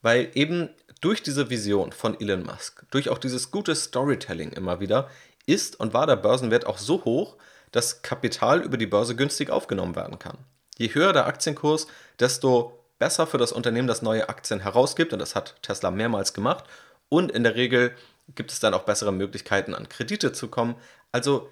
weil 0.00 0.30
eben 0.34 0.70
durch 1.02 1.22
diese 1.22 1.50
Vision 1.50 1.92
von 1.92 2.18
Elon 2.18 2.44
Musk, 2.44 2.84
durch 2.90 3.10
auch 3.10 3.18
dieses 3.18 3.50
gute 3.50 3.74
Storytelling 3.74 4.52
immer 4.52 4.80
wieder, 4.80 5.10
ist 5.44 5.78
und 5.78 5.92
war 5.92 6.06
der 6.06 6.16
Börsenwert 6.16 6.66
auch 6.66 6.78
so 6.78 7.04
hoch, 7.04 7.36
dass 7.72 8.00
Kapital 8.00 8.62
über 8.62 8.78
die 8.78 8.86
Börse 8.86 9.14
günstig 9.14 9.50
aufgenommen 9.50 9.96
werden 9.96 10.18
kann. 10.18 10.38
Je 10.78 10.88
höher 10.94 11.12
der 11.12 11.26
Aktienkurs, 11.26 11.86
desto 12.18 12.78
besser 12.98 13.26
für 13.26 13.38
das 13.38 13.52
Unternehmen, 13.52 13.88
das 13.88 14.02
neue 14.02 14.28
Aktien 14.28 14.60
herausgibt, 14.60 15.12
und 15.12 15.18
das 15.18 15.34
hat 15.34 15.56
Tesla 15.62 15.90
mehrmals 15.90 16.32
gemacht, 16.32 16.64
und 17.08 17.30
in 17.30 17.42
der 17.42 17.56
Regel 17.56 17.94
gibt 18.34 18.52
es 18.52 18.60
dann 18.60 18.72
auch 18.72 18.84
bessere 18.84 19.12
Möglichkeiten, 19.12 19.74
an 19.74 19.88
Kredite 19.88 20.32
zu 20.32 20.48
kommen. 20.48 20.76
Also 21.10 21.50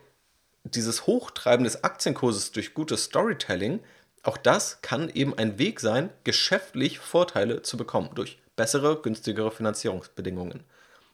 dieses 0.65 1.07
Hochtreiben 1.07 1.65
des 1.65 1.85
Aktienkurses 1.85 2.53
durch 2.53 2.73
gutes 2.73 3.05
Storytelling 3.05 3.81
auch 4.23 4.37
das 4.37 4.83
kann 4.83 5.09
eben 5.09 5.37
ein 5.37 5.59
Weg 5.59 5.81
sein, 5.81 6.11
geschäftlich 6.25 6.99
Vorteile 6.99 7.63
zu 7.63 7.77
bekommen 7.77 8.11
durch 8.15 8.39
bessere, 8.57 9.01
günstigere 9.01 9.51
Finanzierungsbedingungen. 9.51 10.65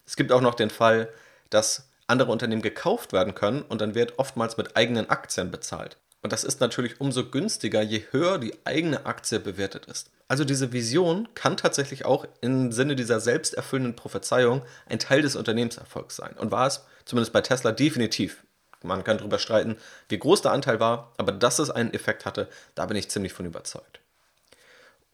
Es 0.06 0.16
gibt 0.16 0.32
auch 0.32 0.40
noch 0.40 0.54
den 0.54 0.70
Fall, 0.70 1.08
dass 1.50 1.88
andere 2.06 2.30
Unternehmen 2.30 2.62
gekauft 2.62 3.12
werden 3.12 3.34
können 3.34 3.62
und 3.62 3.80
dann 3.80 3.94
wird 3.94 4.18
oftmals 4.18 4.56
mit 4.56 4.76
eigenen 4.76 5.10
Aktien 5.10 5.50
bezahlt. 5.50 5.96
Und 6.22 6.32
das 6.32 6.44
ist 6.44 6.60
natürlich 6.60 7.00
umso 7.00 7.30
günstiger, 7.30 7.82
je 7.82 8.02
höher 8.10 8.38
die 8.38 8.54
eigene 8.64 9.06
Aktie 9.06 9.38
bewertet 9.38 9.86
ist. 9.86 10.10
Also 10.28 10.44
diese 10.44 10.72
Vision 10.72 11.28
kann 11.34 11.56
tatsächlich 11.56 12.04
auch 12.04 12.26
im 12.40 12.72
Sinne 12.72 12.96
dieser 12.96 13.20
selbsterfüllenden 13.20 13.94
Prophezeiung 13.94 14.62
ein 14.86 14.98
Teil 14.98 15.22
des 15.22 15.36
Unternehmenserfolgs 15.36 16.16
sein. 16.16 16.34
Und 16.36 16.50
war 16.50 16.66
es 16.66 16.84
zumindest 17.04 17.32
bei 17.32 17.42
Tesla 17.42 17.70
definitiv. 17.70 18.42
Man 18.82 19.04
kann 19.04 19.18
darüber 19.18 19.38
streiten, 19.38 19.76
wie 20.08 20.18
groß 20.18 20.42
der 20.42 20.52
Anteil 20.52 20.80
war, 20.80 21.12
aber 21.16 21.32
dass 21.32 21.58
es 21.58 21.70
einen 21.70 21.94
Effekt 21.94 22.24
hatte, 22.24 22.48
da 22.74 22.86
bin 22.86 22.96
ich 22.96 23.08
ziemlich 23.08 23.32
von 23.32 23.46
überzeugt. 23.46 24.00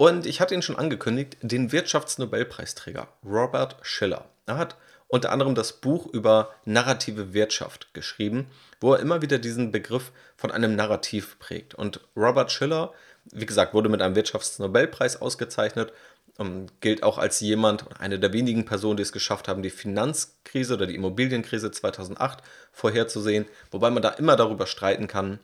Und 0.02 0.26
ich 0.26 0.40
hatte 0.40 0.52
ihn 0.56 0.62
schon 0.62 0.74
angekündigt, 0.74 1.36
den 1.42 1.70
Wirtschaftsnobelpreisträger 1.70 3.06
Robert 3.24 3.76
Schiller. 3.82 4.24
Er 4.46 4.58
hat 4.58 4.74
unter 5.06 5.30
anderem 5.30 5.54
das 5.54 5.74
Buch 5.74 6.12
über 6.12 6.50
narrative 6.64 7.34
Wirtschaft 7.34 7.94
geschrieben, 7.94 8.48
wo 8.80 8.94
er 8.94 8.98
immer 8.98 9.22
wieder 9.22 9.38
diesen 9.38 9.70
Begriff 9.70 10.10
von 10.36 10.50
einem 10.50 10.74
Narrativ 10.74 11.38
prägt. 11.38 11.76
Und 11.76 12.00
Robert 12.16 12.50
Schiller, 12.50 12.92
wie 13.26 13.46
gesagt, 13.46 13.74
wurde 13.74 13.88
mit 13.88 14.02
einem 14.02 14.16
Wirtschaftsnobelpreis 14.16 15.22
ausgezeichnet, 15.22 15.92
um, 16.36 16.66
gilt 16.80 17.04
auch 17.04 17.18
als 17.18 17.38
jemand, 17.38 17.84
eine 18.00 18.18
der 18.18 18.32
wenigen 18.32 18.64
Personen, 18.64 18.96
die 18.96 19.04
es 19.04 19.12
geschafft 19.12 19.46
haben, 19.46 19.62
die 19.62 19.70
Finanzkrise 19.70 20.74
oder 20.74 20.86
die 20.86 20.96
Immobilienkrise 20.96 21.70
2008 21.70 22.42
vorherzusehen, 22.72 23.46
wobei 23.70 23.90
man 23.90 24.02
da 24.02 24.08
immer 24.08 24.34
darüber 24.34 24.66
streiten 24.66 25.06
kann, 25.06 25.38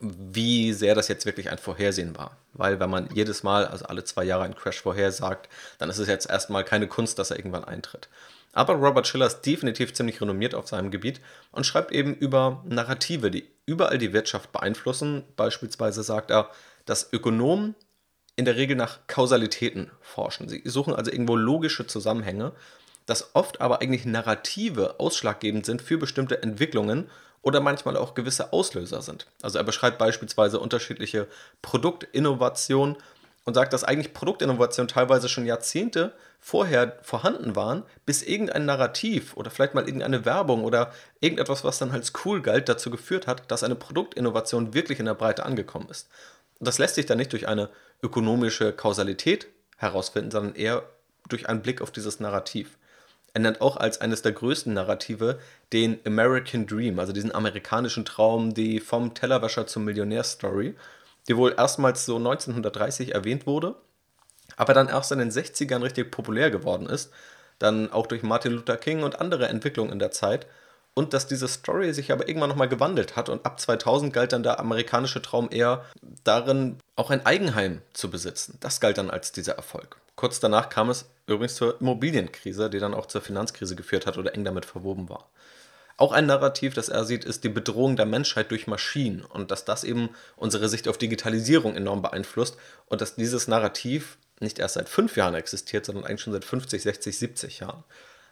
wie 0.00 0.72
sehr 0.72 0.94
das 0.94 1.08
jetzt 1.08 1.26
wirklich 1.26 1.50
ein 1.50 1.58
Vorhersehen 1.58 2.16
war. 2.16 2.36
Weil 2.52 2.80
wenn 2.80 2.90
man 2.90 3.08
jedes 3.14 3.42
Mal, 3.42 3.66
also 3.66 3.86
alle 3.86 4.04
zwei 4.04 4.24
Jahre 4.24 4.44
einen 4.44 4.56
Crash 4.56 4.80
vorhersagt, 4.80 5.48
dann 5.78 5.90
ist 5.90 5.98
es 5.98 6.08
jetzt 6.08 6.28
erstmal 6.28 6.64
keine 6.64 6.86
Kunst, 6.86 7.18
dass 7.18 7.30
er 7.30 7.36
irgendwann 7.36 7.64
eintritt. 7.64 8.08
Aber 8.52 8.74
Robert 8.74 9.06
Schiller 9.06 9.26
ist 9.26 9.42
definitiv 9.42 9.92
ziemlich 9.94 10.20
renommiert 10.20 10.54
auf 10.54 10.68
seinem 10.68 10.90
Gebiet 10.90 11.20
und 11.50 11.66
schreibt 11.66 11.90
eben 11.90 12.14
über 12.14 12.62
Narrative, 12.64 13.30
die 13.30 13.48
überall 13.66 13.98
die 13.98 14.12
Wirtschaft 14.12 14.52
beeinflussen. 14.52 15.24
Beispielsweise 15.36 16.02
sagt 16.04 16.30
er, 16.30 16.50
dass 16.86 17.12
Ökonomen 17.12 17.74
in 18.36 18.44
der 18.44 18.56
Regel 18.56 18.76
nach 18.76 19.00
Kausalitäten 19.06 19.90
forschen. 20.00 20.48
Sie 20.48 20.62
suchen 20.64 20.94
also 20.94 21.10
irgendwo 21.10 21.36
logische 21.36 21.86
Zusammenhänge, 21.86 22.52
dass 23.06 23.34
oft 23.34 23.60
aber 23.60 23.80
eigentlich 23.82 24.06
Narrative 24.06 24.98
ausschlaggebend 24.98 25.66
sind 25.66 25.82
für 25.82 25.98
bestimmte 25.98 26.42
Entwicklungen 26.42 27.10
oder 27.44 27.60
manchmal 27.60 27.96
auch 27.96 28.14
gewisse 28.14 28.52
Auslöser 28.52 29.02
sind. 29.02 29.26
Also 29.42 29.58
er 29.58 29.64
beschreibt 29.64 29.98
beispielsweise 29.98 30.58
unterschiedliche 30.58 31.28
Produktinnovationen 31.62 32.96
und 33.44 33.54
sagt, 33.54 33.74
dass 33.74 33.84
eigentlich 33.84 34.14
Produktinnovationen 34.14 34.88
teilweise 34.88 35.28
schon 35.28 35.44
Jahrzehnte 35.44 36.14
vorher 36.40 36.98
vorhanden 37.02 37.54
waren, 37.54 37.82
bis 38.06 38.22
irgendein 38.22 38.64
Narrativ 38.64 39.36
oder 39.36 39.50
vielleicht 39.50 39.74
mal 39.74 39.84
irgendeine 39.84 40.24
Werbung 40.24 40.64
oder 40.64 40.92
irgendetwas, 41.20 41.64
was 41.64 41.78
dann 41.78 41.90
als 41.90 42.12
cool 42.24 42.40
galt, 42.40 42.68
dazu 42.68 42.90
geführt 42.90 43.26
hat, 43.26 43.50
dass 43.50 43.62
eine 43.62 43.74
Produktinnovation 43.74 44.72
wirklich 44.72 44.98
in 44.98 45.04
der 45.04 45.14
Breite 45.14 45.44
angekommen 45.44 45.88
ist. 45.90 46.08
Und 46.58 46.66
das 46.66 46.78
lässt 46.78 46.94
sich 46.94 47.04
dann 47.04 47.18
nicht 47.18 47.32
durch 47.32 47.46
eine 47.46 47.68
ökonomische 48.02 48.72
Kausalität 48.72 49.48
herausfinden, 49.76 50.30
sondern 50.30 50.54
eher 50.54 50.82
durch 51.28 51.46
einen 51.48 51.60
Blick 51.60 51.82
auf 51.82 51.90
dieses 51.90 52.20
Narrativ. 52.20 52.78
Er 53.34 53.40
nennt 53.40 53.60
auch 53.60 53.76
als 53.76 54.00
eines 54.00 54.22
der 54.22 54.32
größten 54.32 54.72
Narrative 54.72 55.38
den 55.72 55.98
American 56.06 56.66
Dream, 56.66 56.98
also 56.98 57.12
diesen 57.12 57.34
amerikanischen 57.34 58.04
Traum, 58.04 58.54
die 58.54 58.80
vom 58.80 59.12
Tellerwäscher 59.12 59.66
zum 59.66 59.84
Millionär-Story 59.84 60.74
die 61.28 61.36
wohl 61.36 61.54
erstmals 61.56 62.06
so 62.06 62.16
1930 62.16 63.14
erwähnt 63.14 63.46
wurde, 63.46 63.76
aber 64.56 64.74
dann 64.74 64.88
erst 64.88 65.12
in 65.12 65.18
den 65.18 65.30
60ern 65.30 65.82
richtig 65.82 66.10
populär 66.10 66.50
geworden 66.50 66.86
ist, 66.86 67.10
dann 67.58 67.90
auch 67.92 68.06
durch 68.06 68.22
Martin 68.22 68.52
Luther 68.52 68.76
King 68.76 69.02
und 69.02 69.20
andere 69.20 69.48
Entwicklungen 69.48 69.92
in 69.92 69.98
der 69.98 70.10
Zeit. 70.10 70.46
Und 70.96 71.12
dass 71.12 71.26
diese 71.26 71.48
Story 71.48 71.92
sich 71.92 72.12
aber 72.12 72.28
irgendwann 72.28 72.50
nochmal 72.50 72.68
gewandelt 72.68 73.16
hat 73.16 73.28
und 73.28 73.44
ab 73.44 73.58
2000 73.58 74.12
galt 74.12 74.32
dann 74.32 74.44
der 74.44 74.60
amerikanische 74.60 75.20
Traum 75.20 75.48
eher 75.50 75.84
darin, 76.22 76.78
auch 76.94 77.10
ein 77.10 77.26
Eigenheim 77.26 77.82
zu 77.94 78.10
besitzen. 78.10 78.58
Das 78.60 78.80
galt 78.80 78.98
dann 78.98 79.10
als 79.10 79.32
dieser 79.32 79.54
Erfolg. 79.54 79.96
Kurz 80.24 80.40
danach 80.40 80.70
kam 80.70 80.88
es 80.88 81.04
übrigens 81.26 81.56
zur 81.56 81.78
Immobilienkrise, 81.82 82.70
die 82.70 82.78
dann 82.78 82.94
auch 82.94 83.04
zur 83.04 83.20
Finanzkrise 83.20 83.76
geführt 83.76 84.06
hat 84.06 84.16
oder 84.16 84.34
eng 84.34 84.42
damit 84.42 84.64
verwoben 84.64 85.10
war. 85.10 85.28
Auch 85.98 86.12
ein 86.12 86.24
Narrativ, 86.24 86.72
das 86.72 86.88
er 86.88 87.04
sieht, 87.04 87.26
ist 87.26 87.44
die 87.44 87.50
Bedrohung 87.50 87.96
der 87.96 88.06
Menschheit 88.06 88.50
durch 88.50 88.66
Maschinen 88.66 89.22
und 89.22 89.50
dass 89.50 89.66
das 89.66 89.84
eben 89.84 90.08
unsere 90.36 90.70
Sicht 90.70 90.88
auf 90.88 90.96
Digitalisierung 90.96 91.76
enorm 91.76 92.00
beeinflusst 92.00 92.56
und 92.86 93.02
dass 93.02 93.16
dieses 93.16 93.48
Narrativ 93.48 94.16
nicht 94.40 94.58
erst 94.58 94.76
seit 94.76 94.88
fünf 94.88 95.14
Jahren 95.14 95.34
existiert, 95.34 95.84
sondern 95.84 96.06
eigentlich 96.06 96.22
schon 96.22 96.32
seit 96.32 96.46
50, 96.46 96.82
60, 96.82 97.18
70 97.18 97.60
Jahren. 97.60 97.84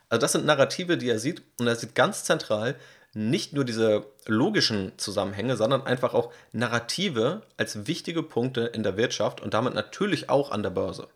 Also 0.09 0.19
das 0.19 0.31
sind 0.31 0.47
Narrative, 0.47 0.97
die 0.97 1.09
er 1.09 1.19
sieht 1.19 1.43
und 1.59 1.67
er 1.67 1.75
sieht 1.75 1.93
ganz 1.93 2.23
zentral 2.23 2.75
nicht 3.13 3.53
nur 3.53 3.65
diese 3.65 4.07
logischen 4.25 4.93
Zusammenhänge, 4.97 5.57
sondern 5.57 5.85
einfach 5.85 6.15
auch 6.15 6.33
Narrative 6.53 7.43
als 7.55 7.85
wichtige 7.85 8.23
Punkte 8.23 8.61
in 8.61 8.81
der 8.81 8.97
Wirtschaft 8.97 9.41
und 9.41 9.53
damit 9.53 9.75
natürlich 9.75 10.31
auch 10.31 10.49
an 10.49 10.63
der 10.63 10.71
Börse. 10.71 11.07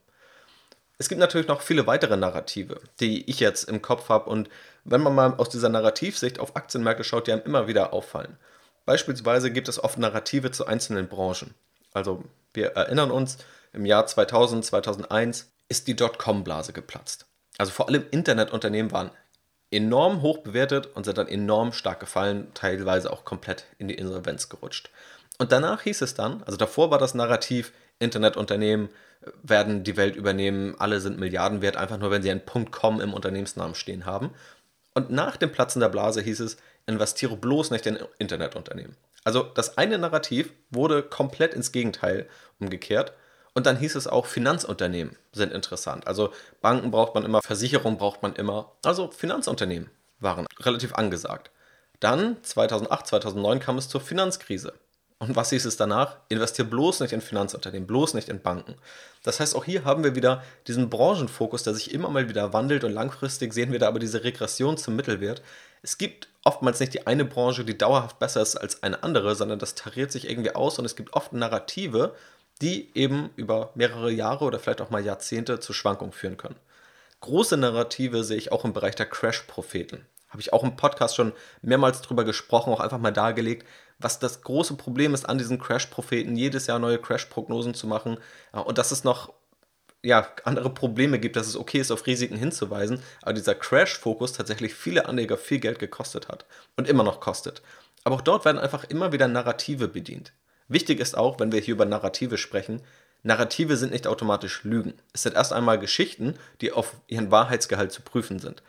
Es 1.00 1.10
gibt 1.10 1.20
natürlich 1.20 1.48
noch 1.48 1.62
viele 1.62 1.86
weitere 1.86 2.18
Narrative, 2.18 2.82
die 3.00 3.30
ich 3.30 3.40
jetzt 3.40 3.66
im 3.66 3.82
Kopf 3.82 4.10
habe 4.10 4.30
und 4.30 4.50
wenn 4.84 5.02
man 5.02 5.14
mal 5.14 5.36
aus 5.36 5.50
dieser 5.50 5.70
Narrativsicht 5.70 6.40
auf 6.40 6.56
Aktienmärkte 6.56 7.04
schaut, 7.04 7.28
die 7.28 7.34
einem 7.34 7.44
immer 7.44 7.68
wieder 7.68 7.94
auffallen. 7.94 8.38
Beispielsweise 8.86 9.52
gibt 9.52 9.68
es 9.68 9.84
oft 9.84 10.00
Narrative 10.00 10.52
zu 10.52 10.66
einzelnen 10.66 11.08
Branchen. 11.08 11.54
Also 11.94 12.24
wir 12.54 12.72
erinnern 12.72 13.12
uns, 13.12 13.38
im 13.74 13.86
Jahr 13.86 14.08
2000, 14.08 14.66
2001 14.66 15.52
ist 15.68 15.88
die 15.88 15.96
Dotcom-Blase 15.96 16.74
geplatzt. 16.74 17.26
Also 17.58 17.72
vor 17.72 17.90
allem 17.90 18.06
Internetunternehmen 18.10 18.92
waren 18.92 19.12
enorm 19.70 20.22
hoch 20.22 20.40
bewertet 20.40 20.88
und 20.96 21.04
sind 21.04 21.18
dann 21.18 21.28
enorm 21.28 21.74
stark 21.74 22.00
gefallen, 22.00 22.48
teilweise 22.54 23.12
auch 23.12 23.26
komplett 23.26 23.66
in 23.78 23.88
die 23.88 23.96
Insolvenz 23.96 24.50
gerutscht. 24.50 24.90
Und 25.38 25.52
danach 25.52 25.82
hieß 25.82 26.02
es 26.02 26.14
dann, 26.14 26.42
also 26.44 26.58
davor 26.58 26.90
war 26.90 26.98
das 26.98 27.14
Narrativ, 27.14 27.74
Internetunternehmen 28.00 28.90
werden 29.44 29.84
die 29.84 29.98
Welt 29.98 30.16
übernehmen, 30.16 30.76
alle 30.80 31.00
sind 31.00 31.20
Milliarden 31.20 31.62
wert, 31.62 31.78
einfach 31.78 31.98
nur 31.98 32.12
wenn 32.12 32.22
sie 32.22 32.32
ein 32.32 32.42
.com 32.72 33.02
im 33.02 33.14
Unternehmensnamen 33.14 33.76
stehen 33.76 34.06
haben. 34.06 34.32
Und 34.94 35.12
nach 35.12 35.38
dem 35.38 35.52
Platzen 35.52 35.80
der 35.80 35.90
Blase 35.90 36.22
hieß 36.22 36.40
es, 36.40 36.58
investiere 36.88 37.38
bloß 37.38 37.72
nicht 37.72 37.86
in 37.86 38.00
Internetunternehmen. 38.18 38.96
Also 39.24 39.44
das 39.44 39.78
eine 39.78 39.98
Narrativ 39.98 40.54
wurde 40.70 41.04
komplett 41.04 41.54
ins 41.54 41.72
Gegenteil 41.72 42.28
umgekehrt. 42.60 43.14
Und 43.54 43.66
dann 43.66 43.78
hieß 43.78 43.96
es 43.96 44.08
auch, 44.08 44.26
Finanzunternehmen 44.26 45.16
sind 45.34 45.52
interessant. 45.52 46.08
Also 46.08 46.32
Banken 46.62 46.92
braucht 46.92 47.16
man 47.16 47.26
immer, 47.26 47.42
Versicherung 47.42 47.98
braucht 47.98 48.24
man 48.24 48.36
immer. 48.36 48.72
Also 48.84 49.12
Finanzunternehmen 49.12 49.90
waren 50.20 50.46
relativ 50.60 50.94
angesagt. 50.94 51.52
Dann 52.00 52.42
2008, 52.44 53.08
2009 53.08 53.60
kam 53.60 53.78
es 53.78 53.90
zur 53.90 54.02
Finanzkrise. 54.02 54.74
Und 55.20 55.36
was 55.36 55.50
hieß 55.50 55.66
es 55.66 55.78
danach? 55.78 56.18
Investier 56.30 56.66
bloß 56.66 57.00
nicht 57.00 57.12
in 57.12 57.22
Finanzunternehmen, 57.22 57.88
bloß 57.88 58.14
nicht 58.14 58.30
in 58.30 58.42
Banken. 58.42 58.76
Das 59.24 59.40
heißt, 59.40 59.56
auch 59.56 59.66
hier 59.66 59.84
haben 59.84 60.04
wir 60.04 60.16
wieder 60.16 60.44
diesen 60.68 60.92
Branchenfokus, 60.92 61.64
der 61.64 61.74
sich 61.74 61.92
immer 61.92 62.10
mal 62.10 62.30
wieder 62.30 62.54
wandelt 62.54 62.84
und 62.84 62.92
langfristig 62.92 63.54
sehen 63.54 63.72
wir 63.72 63.80
da 63.80 63.88
aber 63.88 63.98
diese 63.98 64.24
Regression 64.24 64.78
zum 64.78 64.96
Mittelwert. 64.96 65.42
Es 65.82 65.98
gibt 65.98 66.30
oftmals 66.44 66.80
nicht 66.80 66.94
die 66.94 67.08
eine 67.08 67.26
Branche, 67.26 67.66
die 67.66 67.78
dauerhaft 67.78 68.20
besser 68.20 68.42
ist 68.42 68.58
als 68.58 68.84
eine 68.84 69.02
andere, 69.02 69.36
sondern 69.36 69.58
das 69.58 69.74
tariert 69.74 70.12
sich 70.12 70.30
irgendwie 70.30 70.54
aus 70.54 70.78
und 70.78 70.86
es 70.86 70.96
gibt 70.96 71.14
oft 71.14 71.34
Narrative, 71.34 72.14
die 72.62 72.90
eben 72.94 73.32
über 73.36 73.72
mehrere 73.74 74.12
Jahre 74.12 74.46
oder 74.46 74.60
vielleicht 74.60 74.82
auch 74.82 74.92
mal 74.92 75.04
Jahrzehnte 75.04 75.60
zu 75.60 75.74
Schwankungen 75.74 76.14
führen 76.14 76.38
können. 76.38 76.56
Große 77.22 77.58
Narrative 77.58 78.24
sehe 78.24 78.38
ich 78.38 78.52
auch 78.52 78.66
im 78.66 78.74
Bereich 78.74 78.96
der 78.96 79.08
Crash-Propheten. 79.08 80.06
Habe 80.30 80.42
ich 80.42 80.54
auch 80.54 80.64
im 80.64 80.76
Podcast 80.76 81.16
schon 81.16 81.34
mehrmals 81.62 82.02
drüber 82.02 82.24
gesprochen, 82.24 82.72
auch 82.72 82.80
einfach 82.80 83.00
mal 83.00 83.12
dargelegt, 83.12 83.66
was 84.00 84.20
das 84.20 84.42
große 84.42 84.76
Problem 84.76 85.14
ist 85.14 85.28
an 85.28 85.38
diesen 85.38 85.60
Crash-Propheten, 85.60 86.36
jedes 86.36 86.68
Jahr 86.68 86.80
neue 86.80 87.00
Crash-Prognosen 87.00 87.74
zu 87.74 87.88
machen 87.88 88.18
und 88.52 88.78
dass 88.78 88.92
es 88.92 89.04
noch 89.04 89.34
ja, 90.04 90.28
andere 90.44 90.70
Probleme 90.70 91.20
gibt, 91.20 91.36
dass 91.36 91.48
es 91.48 91.58
okay 91.58 91.80
ist, 91.80 91.92
auf 91.92 92.06
Risiken 92.06 92.38
hinzuweisen, 92.38 93.02
aber 93.22 93.34
dieser 93.34 93.56
Crash-Fokus 93.56 94.34
tatsächlich 94.34 94.74
viele 94.74 95.08
Anleger 95.08 95.38
viel 95.38 95.60
Geld 95.60 95.80
gekostet 95.80 96.28
hat 96.28 96.46
und 96.76 96.88
immer 96.88 97.04
noch 97.04 97.20
kostet. 97.20 97.62
Aber 98.04 98.16
auch 98.16 98.22
dort 98.22 98.46
werden 98.46 98.60
einfach 98.60 98.86
immer 98.86 99.12
wieder 99.12 99.28
Narrative 99.28 99.88
bedient. 99.88 100.34
Wichtig 100.68 101.00
ist 101.00 101.18
auch, 101.18 101.40
wenn 101.40 101.52
wir 101.52 101.60
hier 101.60 101.74
über 101.74 101.86
Narrative 101.86 102.38
sprechen, 102.38 102.82
Narrative 103.24 103.76
sind 103.76 103.92
nicht 103.92 104.08
automatisch 104.08 104.64
Lügen. 104.64 104.94
Es 105.12 105.24
sind 105.24 105.36
erst 105.36 105.52
einmal 105.52 105.80
Geschichten, 105.80 106.36
die 106.62 106.72
auf 106.72 106.96
ihren 107.08 107.32
Wahrheitsgehalt 107.32 107.92
zu 107.92 108.02
prüfen 108.02 108.40
sind. 108.40 108.64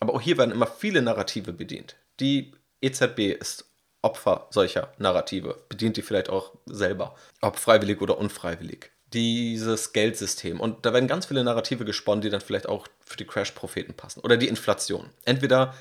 Aber 0.00 0.14
auch 0.14 0.20
hier 0.20 0.38
werden 0.38 0.50
immer 0.50 0.66
viele 0.66 1.02
Narrative 1.02 1.52
bedient. 1.52 1.96
Die 2.18 2.52
EZB 2.80 3.36
ist 3.38 3.69
Opfer 4.02 4.46
solcher 4.50 4.92
Narrative, 4.98 5.58
bedient 5.68 5.96
die 5.96 6.02
vielleicht 6.02 6.30
auch 6.30 6.52
selber, 6.66 7.14
ob 7.40 7.58
freiwillig 7.58 8.00
oder 8.00 8.18
unfreiwillig. 8.18 8.90
Dieses 9.12 9.92
Geldsystem. 9.92 10.60
Und 10.60 10.86
da 10.86 10.92
werden 10.92 11.08
ganz 11.08 11.26
viele 11.26 11.42
Narrative 11.42 11.84
gesponnen, 11.84 12.22
die 12.22 12.30
dann 12.30 12.40
vielleicht 12.40 12.68
auch 12.68 12.86
für 13.04 13.16
die 13.16 13.26
Crash-Propheten 13.26 13.94
passen. 13.94 14.20
Oder 14.20 14.36
die 14.36 14.48
Inflation. 14.48 15.10
Entweder 15.24 15.74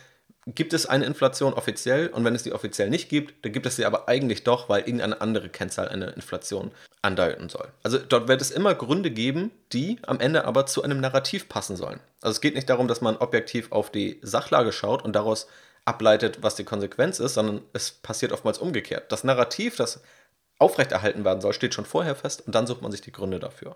gibt 0.55 0.73
es 0.73 0.85
eine 0.85 1.05
Inflation 1.05 1.53
offiziell 1.53 2.07
und 2.07 2.23
wenn 2.25 2.35
es 2.35 2.43
die 2.43 2.53
offiziell 2.53 2.89
nicht 2.89 3.09
gibt, 3.09 3.45
dann 3.45 3.51
gibt 3.51 3.65
es 3.65 3.75
sie 3.75 3.85
aber 3.85 4.07
eigentlich 4.07 4.43
doch, 4.43 4.69
weil 4.69 4.81
irgendeine 4.81 5.21
andere 5.21 5.49
Kennzahl 5.49 5.89
eine 5.89 6.07
Inflation 6.07 6.71
andeuten 7.01 7.49
soll. 7.49 7.67
Also 7.83 7.97
dort 7.97 8.27
wird 8.27 8.41
es 8.41 8.51
immer 8.51 8.75
Gründe 8.75 9.11
geben, 9.11 9.51
die 9.73 9.99
am 10.03 10.19
Ende 10.19 10.45
aber 10.45 10.65
zu 10.65 10.83
einem 10.83 10.99
Narrativ 10.99 11.49
passen 11.49 11.75
sollen. 11.75 11.99
Also 12.21 12.35
es 12.35 12.41
geht 12.41 12.55
nicht 12.55 12.69
darum, 12.69 12.88
dass 12.88 13.01
man 13.01 13.17
objektiv 13.17 13.71
auf 13.71 13.91
die 13.91 14.19
Sachlage 14.21 14.71
schaut 14.71 15.03
und 15.03 15.13
daraus 15.13 15.47
ableitet, 15.89 16.43
was 16.43 16.53
die 16.53 16.63
Konsequenz 16.63 17.19
ist, 17.19 17.34
sondern 17.34 17.62
es 17.74 17.89
passiert 17.91 18.31
oftmals 18.31 18.60
umgekehrt. 18.60 19.12
Das 19.12 19.24
Narrativ, 19.24 19.75
das 19.75 20.01
aufrechterhalten 20.60 21.25
werden 21.25 21.41
soll, 21.41 21.53
steht 21.53 21.74
schon 21.74 21.86
vorher 21.86 22.15
fest 22.15 22.43
und 22.46 22.53
dann 22.53 22.67
sucht 22.67 22.84
man 22.84 22.91
sich 22.91 23.01
die 23.01 23.12
Gründe 23.12 23.39
dafür. 23.39 23.75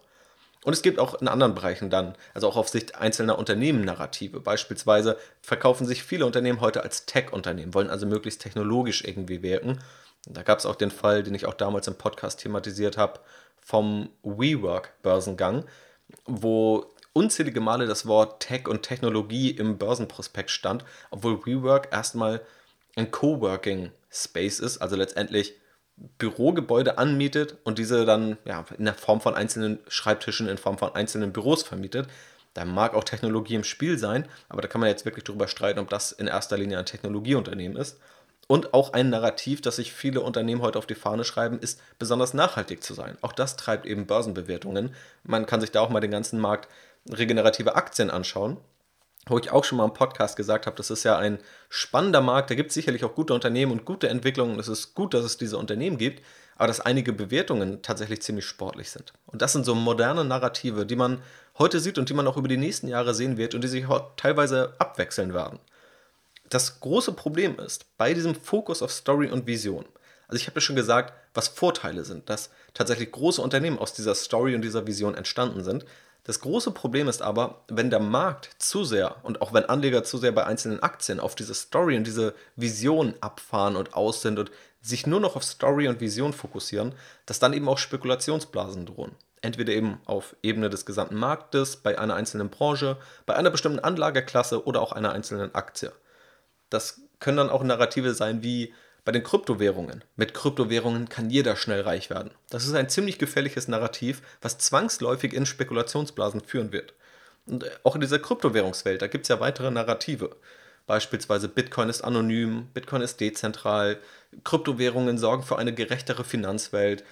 Und 0.63 0.73
es 0.73 0.83
gibt 0.83 0.99
auch 0.99 1.19
in 1.19 1.27
anderen 1.27 1.55
Bereichen 1.55 1.89
dann, 1.89 2.15
also 2.35 2.47
auch 2.47 2.55
auf 2.55 2.69
Sicht 2.69 2.95
einzelner 2.95 3.37
Unternehmen 3.39 3.83
Narrative. 3.83 4.39
Beispielsweise 4.39 5.17
verkaufen 5.41 5.87
sich 5.87 6.03
viele 6.03 6.25
Unternehmen 6.25 6.61
heute 6.61 6.83
als 6.83 7.05
Tech-Unternehmen, 7.05 7.73
wollen 7.73 7.89
also 7.89 8.05
möglichst 8.05 8.41
technologisch 8.41 9.03
irgendwie 9.03 9.41
wirken. 9.41 9.79
Da 10.25 10.43
gab 10.43 10.59
es 10.59 10.65
auch 10.67 10.75
den 10.75 10.91
Fall, 10.91 11.23
den 11.23 11.35
ich 11.35 11.47
auch 11.47 11.55
damals 11.55 11.87
im 11.87 11.95
Podcast 11.95 12.39
thematisiert 12.39 12.97
habe, 12.97 13.19
vom 13.59 14.09
WeWork-Börsengang, 14.23 15.65
wo 16.25 16.85
unzählige 17.13 17.61
Male 17.61 17.85
das 17.85 18.05
Wort 18.05 18.41
Tech 18.41 18.67
und 18.67 18.81
Technologie 18.81 19.51
im 19.51 19.77
Börsenprospekt 19.77 20.51
stand, 20.51 20.83
obwohl 21.11 21.45
WeWork 21.45 21.89
erstmal 21.91 22.41
ein 22.95 23.11
Coworking 23.11 23.91
Space 24.11 24.59
ist, 24.59 24.79
also 24.79 24.95
letztendlich 24.95 25.55
Bürogebäude 26.17 26.97
anmietet 26.97 27.57
und 27.63 27.77
diese 27.77 28.05
dann 28.05 28.37
ja, 28.45 28.65
in 28.77 28.85
der 28.85 28.95
Form 28.95 29.21
von 29.21 29.35
einzelnen 29.35 29.79
Schreibtischen, 29.87 30.47
in 30.47 30.57
Form 30.57 30.77
von 30.77 30.95
einzelnen 30.95 31.31
Büros 31.31 31.63
vermietet. 31.63 32.07
Da 32.53 32.65
mag 32.65 32.93
auch 32.93 33.03
Technologie 33.03 33.55
im 33.55 33.63
Spiel 33.63 33.97
sein, 33.97 34.27
aber 34.49 34.61
da 34.61 34.67
kann 34.67 34.81
man 34.81 34.89
jetzt 34.89 35.05
wirklich 35.05 35.23
darüber 35.23 35.47
streiten, 35.47 35.79
ob 35.79 35.89
das 35.89 36.11
in 36.11 36.27
erster 36.27 36.57
Linie 36.57 36.79
ein 36.79 36.85
Technologieunternehmen 36.85 37.77
ist. 37.77 37.99
Und 38.47 38.73
auch 38.73 38.93
ein 38.93 39.09
Narrativ, 39.09 39.61
das 39.61 39.77
sich 39.77 39.93
viele 39.93 40.21
Unternehmen 40.21 40.61
heute 40.61 40.77
auf 40.77 40.85
die 40.85 40.95
Fahne 40.95 41.23
schreiben, 41.23 41.59
ist 41.59 41.79
besonders 41.97 42.33
nachhaltig 42.33 42.83
zu 42.83 42.93
sein. 42.93 43.17
Auch 43.21 43.31
das 43.31 43.55
treibt 43.55 43.85
eben 43.85 44.05
Börsenbewertungen. 44.05 44.93
Man 45.23 45.45
kann 45.45 45.61
sich 45.61 45.71
da 45.71 45.79
auch 45.79 45.89
mal 45.89 46.01
den 46.01 46.11
ganzen 46.11 46.39
Markt 46.39 46.67
regenerative 47.09 47.75
Aktien 47.75 48.09
anschauen 48.09 48.57
wo 49.27 49.37
ich 49.37 49.51
auch 49.51 49.63
schon 49.63 49.77
mal 49.77 49.85
im 49.85 49.93
Podcast 49.93 50.35
gesagt 50.35 50.65
habe, 50.65 50.75
das 50.75 50.89
ist 50.89 51.03
ja 51.03 51.17
ein 51.17 51.39
spannender 51.69 52.21
Markt, 52.21 52.49
da 52.49 52.55
gibt 52.55 52.69
es 52.69 52.73
sicherlich 52.73 53.05
auch 53.05 53.15
gute 53.15 53.33
Unternehmen 53.33 53.71
und 53.71 53.85
gute 53.85 54.09
Entwicklungen. 54.09 54.59
Es 54.59 54.67
ist 54.67 54.95
gut, 54.95 55.13
dass 55.13 55.23
es 55.23 55.37
diese 55.37 55.57
Unternehmen 55.57 55.97
gibt, 55.97 56.23
aber 56.57 56.67
dass 56.67 56.81
einige 56.81 57.13
Bewertungen 57.13 57.81
tatsächlich 57.81 58.21
ziemlich 58.21 58.45
sportlich 58.45 58.91
sind. 58.91 59.13
Und 59.25 59.41
das 59.41 59.53
sind 59.53 59.65
so 59.65 59.75
moderne 59.75 60.25
Narrative, 60.25 60.85
die 60.85 60.95
man 60.95 61.21
heute 61.57 61.79
sieht 61.79 61.97
und 61.97 62.09
die 62.09 62.13
man 62.13 62.27
auch 62.27 62.37
über 62.37 62.47
die 62.47 62.57
nächsten 62.57 62.87
Jahre 62.87 63.13
sehen 63.13 63.37
wird 63.37 63.55
und 63.55 63.63
die 63.63 63.69
sich 63.69 63.85
teilweise 64.17 64.73
abwechseln 64.79 65.33
werden. 65.33 65.59
Das 66.49 66.81
große 66.81 67.13
Problem 67.13 67.57
ist, 67.59 67.85
bei 67.97 68.13
diesem 68.13 68.35
Fokus 68.35 68.81
auf 68.81 68.91
Story 68.91 69.29
und 69.29 69.47
Vision, 69.47 69.85
also 70.27 70.39
ich 70.39 70.47
habe 70.47 70.57
ja 70.57 70.61
schon 70.61 70.75
gesagt, 70.75 71.13
was 71.33 71.47
Vorteile 71.47 72.03
sind, 72.03 72.29
dass 72.29 72.49
tatsächlich 72.73 73.11
große 73.11 73.41
Unternehmen 73.41 73.79
aus 73.79 73.93
dieser 73.93 74.15
Story 74.15 74.53
und 74.55 74.61
dieser 74.61 74.85
Vision 74.85 75.15
entstanden 75.15 75.63
sind, 75.63 75.85
das 76.23 76.39
große 76.39 76.71
Problem 76.71 77.09
ist 77.09 77.21
aber, 77.21 77.63
wenn 77.67 77.89
der 77.89 77.99
Markt 77.99 78.49
zu 78.57 78.85
sehr 78.85 79.17
und 79.23 79.41
auch 79.41 79.53
wenn 79.53 79.65
Anleger 79.65 80.03
zu 80.03 80.17
sehr 80.17 80.31
bei 80.31 80.45
einzelnen 80.45 80.81
Aktien 80.81 81.19
auf 81.19 81.35
diese 81.35 81.53
Story 81.53 81.97
und 81.97 82.07
diese 82.07 82.33
Vision 82.55 83.13
abfahren 83.19 83.75
und 83.75 83.93
aus 83.93 84.21
sind 84.21 84.39
und 84.39 84.49
sich 84.81 85.05
nur 85.05 85.19
noch 85.19 85.35
auf 85.35 85.43
Story 85.43 85.87
und 85.87 85.99
Vision 85.99 86.31
fokussieren, 86.31 86.93
dass 87.25 87.39
dann 87.39 87.53
eben 87.53 87.67
auch 87.67 87.77
Spekulationsblasen 87.77 88.85
drohen. 88.85 89.11
Entweder 89.41 89.73
eben 89.73 89.99
auf 90.05 90.37
Ebene 90.41 90.69
des 90.69 90.85
gesamten 90.85 91.15
Marktes, 91.15 91.75
bei 91.77 91.99
einer 91.99 92.15
einzelnen 92.15 92.49
Branche, 92.49 92.97
bei 93.25 93.35
einer 93.35 93.49
bestimmten 93.49 93.79
Anlageklasse 93.79 94.65
oder 94.65 94.81
auch 94.81 94.93
einer 94.93 95.11
einzelnen 95.11 95.53
Aktie. 95.53 95.91
Das 96.69 97.01
können 97.19 97.37
dann 97.37 97.49
auch 97.49 97.63
Narrative 97.63 98.13
sein 98.13 98.43
wie 98.43 98.73
bei 99.05 99.11
den 99.11 99.23
Kryptowährungen. 99.23 100.03
Mit 100.15 100.33
Kryptowährungen 100.33 101.09
kann 101.09 101.29
jeder 101.29 101.55
schnell 101.55 101.81
reich 101.81 102.09
werden. 102.09 102.31
Das 102.49 102.65
ist 102.65 102.73
ein 102.73 102.89
ziemlich 102.89 103.19
gefährliches 103.19 103.67
Narrativ, 103.67 104.21
was 104.41 104.57
zwangsläufig 104.57 105.33
in 105.33 105.45
Spekulationsblasen 105.45 106.41
führen 106.41 106.71
wird. 106.71 106.93
Und 107.45 107.65
auch 107.83 107.95
in 107.95 108.01
dieser 108.01 108.19
Kryptowährungswelt, 108.19 109.01
da 109.01 109.07
gibt 109.07 109.23
es 109.23 109.29
ja 109.29 109.39
weitere 109.39 109.71
Narrative. 109.71 110.35
Beispielsweise 110.85 111.47
Bitcoin 111.49 111.89
ist 111.89 112.01
anonym, 112.01 112.67
Bitcoin 112.73 113.01
ist 113.01 113.19
dezentral, 113.19 113.99
Kryptowährungen 114.43 115.17
sorgen 115.17 115.43
für 115.43 115.57
eine 115.57 115.73
gerechtere 115.73 116.23
Finanzwelt, 116.23 117.03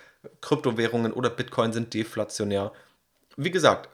Kryptowährungen 0.41 1.13
oder 1.13 1.29
Bitcoin 1.29 1.73
sind 1.73 1.93
deflationär. 1.93 2.71
Wie 3.37 3.51
gesagt, 3.51 3.89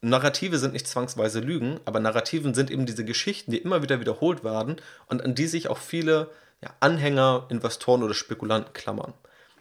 Narrative 0.00 0.58
sind 0.58 0.72
nicht 0.72 0.86
zwangsweise 0.86 1.40
Lügen, 1.40 1.80
aber 1.84 1.98
Narrativen 1.98 2.54
sind 2.54 2.70
eben 2.70 2.86
diese 2.86 3.04
Geschichten, 3.04 3.50
die 3.50 3.58
immer 3.58 3.82
wieder 3.82 4.00
wiederholt 4.00 4.44
werden 4.44 4.76
und 5.06 5.22
an 5.22 5.34
die 5.34 5.48
sich 5.48 5.68
auch 5.68 5.78
viele 5.78 6.30
ja, 6.62 6.70
Anhänger, 6.80 7.46
Investoren 7.50 8.02
oder 8.02 8.14
Spekulanten 8.14 8.72
klammern. 8.72 9.14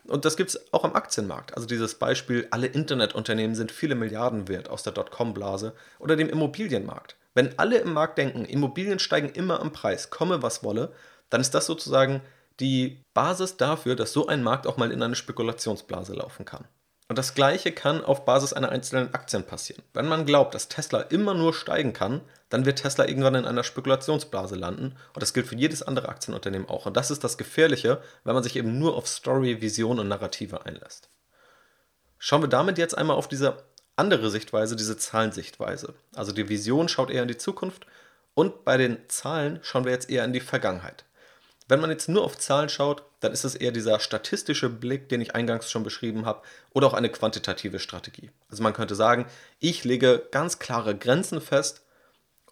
Und 0.08 0.26
das 0.26 0.38
gibt 0.38 0.52
es 0.52 0.74
auch 0.74 0.84
am 0.84 0.96
Aktienmarkt. 0.96 1.54
Also 1.54 1.68
dieses 1.68 1.96
Beispiel, 1.96 2.48
alle 2.52 2.68
Internetunternehmen 2.68 3.56
sind 3.56 3.72
viele 3.72 3.96
Milliarden 3.96 4.48
wert 4.48 4.70
aus 4.70 4.84
der 4.84 4.94
Dotcom-Blase 4.94 5.74
oder 6.00 6.16
dem 6.16 6.30
Immobilienmarkt. 6.30 7.18
Wenn 7.34 7.60
alle 7.60 7.78
im 7.78 7.94
Markt 7.94 8.18
denken, 8.18 8.46
Immobilien 8.46 9.00
steigen 9.00 9.30
immer 9.30 9.60
am 9.60 9.72
Preis, 9.72 10.10
komme 10.10 10.42
was 10.42 10.64
wolle, 10.64 10.94
dann 11.30 11.42
ist 11.42 11.54
das 11.54 11.66
sozusagen 11.66 12.22
die 12.60 13.04
Basis 13.14 13.58
dafür, 13.58 13.96
dass 13.96 14.14
so 14.14 14.28
ein 14.28 14.42
Markt 14.42 14.66
auch 14.66 14.78
mal 14.78 14.92
in 14.92 15.04
eine 15.04 15.16
Spekulationsblase 15.16 16.14
laufen 16.14 16.46
kann. 16.46 16.68
Und 17.10 17.18
das 17.18 17.34
gleiche 17.34 17.72
kann 17.72 18.04
auf 18.04 18.26
Basis 18.26 18.52
einer 18.52 18.70
einzelnen 18.70 19.14
Aktien 19.14 19.44
passieren. 19.44 19.82
Wenn 19.94 20.08
man 20.08 20.26
glaubt, 20.26 20.54
dass 20.54 20.68
Tesla 20.68 21.00
immer 21.02 21.34
nur 21.34 21.54
steigen 21.54 21.94
kann, 21.94 22.22
dann 22.50 22.66
wird 22.66 22.80
Tesla 22.80 23.08
irgendwann 23.08 23.36
in 23.36 23.46
einer 23.46 23.64
Spekulationsblase 23.64 24.56
landen. 24.56 24.96
Und 25.14 25.22
das 25.22 25.34
gilt 25.34 25.48
für 25.48 25.56
jedes 25.56 25.84
andere 25.84 26.10
Aktienunternehmen 26.10 26.68
auch. 26.68 26.86
Und 26.86 26.98
das 26.98 27.10
ist 27.10 27.24
das 27.24 27.38
Gefährliche, 27.38 28.02
wenn 28.26 28.34
man 28.34 28.44
sich 28.44 28.58
eben 28.58 28.78
nur 28.78 28.98
auf 28.98 29.08
Story, 29.08 29.62
Vision 29.62 30.00
und 30.00 30.10
Narrative 30.10 30.66
einlässt. 30.66 31.10
Schauen 32.18 32.42
wir 32.42 32.50
damit 32.50 32.78
jetzt 32.78 32.98
einmal 32.98 33.16
auf 33.16 33.30
diese 33.30 33.64
andere 33.96 34.30
Sichtweise, 34.30 34.76
diese 34.76 34.98
Zahlensichtweise. 34.98 35.94
Also 36.16 36.34
die 36.34 36.50
Vision 36.50 36.90
schaut 36.90 37.10
eher 37.10 37.22
in 37.22 37.28
die 37.28 37.38
Zukunft 37.38 37.86
und 38.34 38.66
bei 38.66 38.78
den 38.78 38.98
Zahlen 39.08 39.60
schauen 39.64 39.86
wir 39.86 39.92
jetzt 39.92 40.10
eher 40.10 40.26
in 40.26 40.34
die 40.34 40.40
Vergangenheit. 40.40 41.06
Wenn 41.68 41.82
man 41.82 41.90
jetzt 41.90 42.08
nur 42.08 42.24
auf 42.24 42.38
Zahlen 42.38 42.70
schaut, 42.70 43.04
dann 43.20 43.34
ist 43.34 43.44
es 43.44 43.56
eher 43.56 43.72
dieser 43.72 44.00
statistische 44.00 44.70
Blick, 44.70 45.10
den 45.10 45.22
ich 45.22 45.36
eingangs 45.36 45.70
schon 45.70 45.84
beschrieben 45.84 46.26
habe, 46.26 46.42
oder 46.74 46.88
auch 46.88 46.94
eine 46.94 47.10
quantitative 47.10 47.80
Strategie. 47.80 48.32
Also 48.50 48.64
man 48.64 48.74
könnte 48.74 48.96
sagen, 48.96 49.26
ich 49.60 49.84
lege 49.84 50.28
ganz 50.32 50.60
klare 50.60 50.96
Grenzen 50.96 51.42
fest 51.42 51.84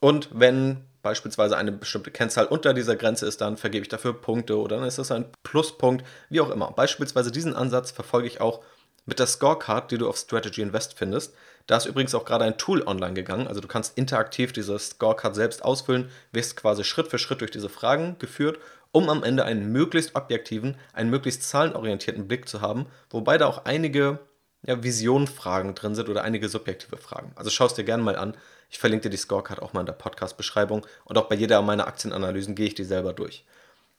und 0.01 0.30
wenn 0.34 0.86
beispielsweise 1.01 1.56
eine 1.56 1.71
bestimmte 1.71 2.12
Kennzahl 2.12 2.47
unter 2.47 2.73
dieser 2.73 2.95
Grenze 2.95 3.28
ist, 3.28 3.39
dann 3.39 3.58
vergebe 3.58 3.84
ich 3.84 3.89
dafür 3.89 4.19
Punkte 4.19 4.58
oder 4.58 4.78
dann 4.78 4.88
ist 4.88 4.97
es 4.97 5.12
ein 5.12 5.25
Pluspunkt, 5.43 6.04
wie 6.30 6.41
auch 6.41 6.49
immer. 6.49 6.71
Beispielsweise 6.71 7.32
diesen 7.32 7.56
Ansatz 7.56 7.91
verfolge 7.91 8.28
ich 8.28 8.41
auch 8.41 8.63
mit 9.06 9.19
der 9.19 9.28
Scorecard, 9.28 9.91
die 9.91 9.99
du 9.99 10.10
auf 10.10 10.17
Strategy 10.17 10.62
Invest 10.62 10.97
findest. 10.97 11.36
Da 11.67 11.78
ist 11.78 11.86
übrigens 11.86 12.15
auch 12.15 12.25
gerade 12.25 12.43
ein 12.43 12.58
Tool 12.58 12.82
online 12.88 13.13
gegangen. 13.13 13.47
Also 13.47 13.62
du 13.62 13.67
kannst 13.67 13.97
interaktiv 13.97 14.51
diese 14.51 14.78
Scorecard 14.78 15.36
selbst 15.36 15.63
ausfüllen, 15.63 16.10
wirst 16.32 16.56
quasi 16.58 16.84
Schritt 16.84 17.08
für 17.08 17.19
Schritt 17.19 17.41
durch 17.41 17.51
diese 17.51 17.69
Fragen 17.69 18.17
geführt 18.19 18.60
um 18.95 19.10
am 19.10 19.23
Ende 19.23 19.43
einen 19.43 19.73
möglichst 19.73 20.15
objektiven, 20.15 20.77
einen 20.93 21.10
möglichst 21.10 21.43
zahlenorientierten 21.43 22.29
Blick 22.29 22.47
zu 22.47 22.62
haben, 22.62 22.86
wobei 23.10 23.38
da 23.38 23.45
auch 23.45 23.65
einige 23.65 24.19
ja, 24.65 24.81
Visionfragen 24.81 25.75
drin 25.75 25.95
sind 25.95 26.08
oder 26.08 26.23
einige 26.23 26.47
subjektive 26.47 26.95
Fragen. 26.95 27.34
Also 27.36 27.49
schau 27.49 27.65
es 27.65 27.73
dir 27.73 27.84
gerne 27.84 28.03
mal 28.03 28.15
an. 28.15 28.38
Ich 28.69 28.79
verlinke 28.79 29.03
dir 29.03 29.10
die 29.10 29.17
Scorecard 29.17 29.62
auch 29.62 29.73
mal 29.73 29.81
in 29.81 29.86
der 29.86 29.93
Podcast-Beschreibung 29.93 30.88
und 31.03 31.17
auch 31.17 31.27
bei 31.27 31.36
jeder 31.36 31.62
meiner 31.62 31.88
Aktienanalysen 31.88 32.55
gehe 32.55 32.67
ich 32.67 32.75
die 32.75 32.86
selber 32.86 33.12
durch. 33.12 33.43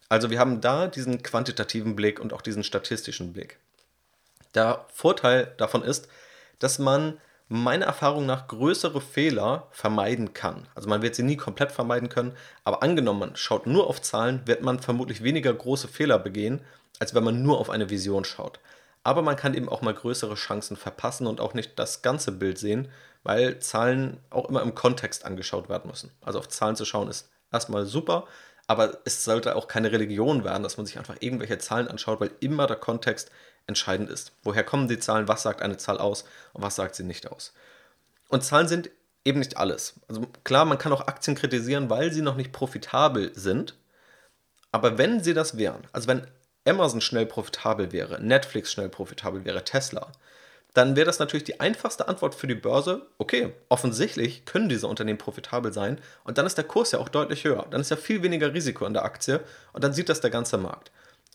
Also 0.09 0.31
wir 0.31 0.39
haben 0.39 0.63
da 0.63 0.87
diesen 0.87 1.23
quantitativen 1.23 1.95
Blick 1.95 2.19
und 2.19 2.33
auch 2.33 2.41
diesen 2.41 2.65
statistischen 2.65 3.35
Blick. 3.35 3.59
Der 4.55 4.87
Vorteil 4.91 5.53
davon 5.59 5.83
ist, 5.83 6.09
dass 6.59 6.79
man 6.79 7.19
meiner 7.49 7.87
Erfahrung 7.87 8.27
nach 8.27 8.49
größere 8.49 9.01
Fehler 9.01 9.69
vermeiden 9.71 10.35
kann. 10.35 10.69
Also 10.75 10.89
man 10.89 11.03
wird 11.03 11.15
sie 11.15 11.23
nie 11.23 11.37
komplett 11.37 11.71
vermeiden 11.71 12.09
können, 12.09 12.37
aber 12.65 12.83
angenommen, 12.83 13.21
man 13.21 13.37
schaut 13.37 13.67
nur 13.67 13.87
auf 13.87 14.03
Zahlen, 14.03 14.43
wird 14.47 14.63
man 14.63 14.81
vermutlich 14.81 15.23
weniger 15.23 15.53
große 15.53 15.89
Fehler 15.89 16.19
begehen, 16.19 16.61
als 16.99 17.15
wenn 17.15 17.25
man 17.25 17.43
nur 17.43 17.59
auf 17.59 17.71
eine 17.71 17.91
Vision 17.91 18.25
schaut. 18.25 18.59
Aber 19.05 19.23
man 19.23 19.37
kann 19.37 19.55
eben 19.55 19.69
auch 19.69 19.83
mal 19.83 19.95
größere 19.95 20.35
Chancen 20.35 20.77
verpassen 20.77 21.29
und 21.29 21.41
auch 21.41 21.55
nicht 21.55 21.79
das 21.79 22.03
ganze 22.03 22.33
Bild 22.33 22.59
sehen, 22.59 22.89
weil 23.23 23.61
Zahlen 23.61 24.19
auch 24.31 24.49
immer 24.49 24.63
im 24.63 24.75
Kontext 24.75 25.25
angeschaut 25.25 25.69
werden 25.69 25.89
müssen. 25.89 26.11
Also 26.23 26.41
auf 26.41 26.49
Zahlen 26.49 26.75
zu 26.75 26.85
schauen 26.85 27.09
ist 27.09 27.31
erstmal 27.53 27.87
super, 27.87 28.27
aber 28.67 28.99
es 29.05 29.23
sollte 29.23 29.55
auch 29.55 29.69
keine 29.69 29.93
Religion 29.93 30.43
werden, 30.43 30.65
dass 30.65 30.77
man 30.77 30.87
sich 30.87 30.99
einfach 30.99 31.17
irgendwelche 31.21 31.59
Zahlen 31.59 31.87
anschaut, 31.87 32.21
weil 32.21 32.33
immer 32.41 32.67
der 32.67 32.77
Kontext 32.77 33.31
entscheidend 33.67 34.11
ist. 34.11 34.33
Woher 34.43 34.65
kommen 34.65 34.89
die 34.89 34.99
Zahlen? 34.99 35.29
Was 35.29 35.43
sagt 35.43 35.63
eine 35.63 35.77
Zahl 35.77 35.99
aus 35.99 36.25
und 36.53 36.63
was 36.63 36.77
sagt 36.77 36.95
sie 36.95 37.05
nicht 37.05 37.31
aus? 37.31 37.53
Und 38.29 38.45
Zahlen 38.45 38.69
sind 38.69 38.91
eben 39.25 39.41
nicht 39.41 39.57
alles. 39.57 39.95
Also 40.09 40.27
klar, 40.45 40.65
man 40.65 40.79
kann 40.79 40.93
auch 40.93 41.07
Aktien 41.07 41.37
kritisieren, 41.37 41.91
weil 41.91 42.13
sie 42.13 42.23
noch 42.23 42.37
nicht 42.37 42.53
profitabel 42.53 43.33
sind. 43.35 43.75
Aber 44.73 44.99
wenn 44.99 45.23
sie 45.23 45.35
das 45.35 45.57
wären, 45.57 45.87
also 45.93 46.09
wenn 46.09 46.27
Amazon 46.67 47.01
schnell 47.01 47.27
profitabel 47.27 47.93
wäre, 47.93 48.21
Netflix 48.21 48.73
schnell 48.73 48.89
profitabel 48.89 49.45
wäre, 49.45 49.65
Tesla, 49.65 50.13
dann 50.75 50.95
wäre 50.95 51.07
das 51.07 51.19
natürlich 51.19 51.45
die 51.45 51.59
einfachste 51.59 52.07
Antwort 52.07 52.35
für 52.35 52.47
die 52.47 52.55
Börse. 52.55 53.07
Okay, 53.17 53.55
offensichtlich 53.71 54.45
können 54.45 54.69
diese 54.69 54.87
Unternehmen 54.87 55.19
profitabel 55.19 55.73
sein 55.73 55.99
und 56.25 56.37
dann 56.37 56.45
ist 56.45 56.59
der 56.59 56.67
Kurs 56.67 56.93
ja 56.93 56.99
auch 56.99 57.09
deutlich 57.09 57.45
höher. 57.45 57.67
Dann 57.71 57.81
ist 57.81 57.91
ja 57.91 57.97
viel 57.97 58.23
weniger 58.23 58.53
Risiko 58.53 58.85
an 58.85 58.93
der 58.93 59.05
Aktie 59.05 59.41
und 59.73 59.83
dann 59.83 59.95
sieht 59.95 60.11
das 60.11 60.21
der 60.21 60.31
ganze 60.31 60.59
Markt. 60.59 60.91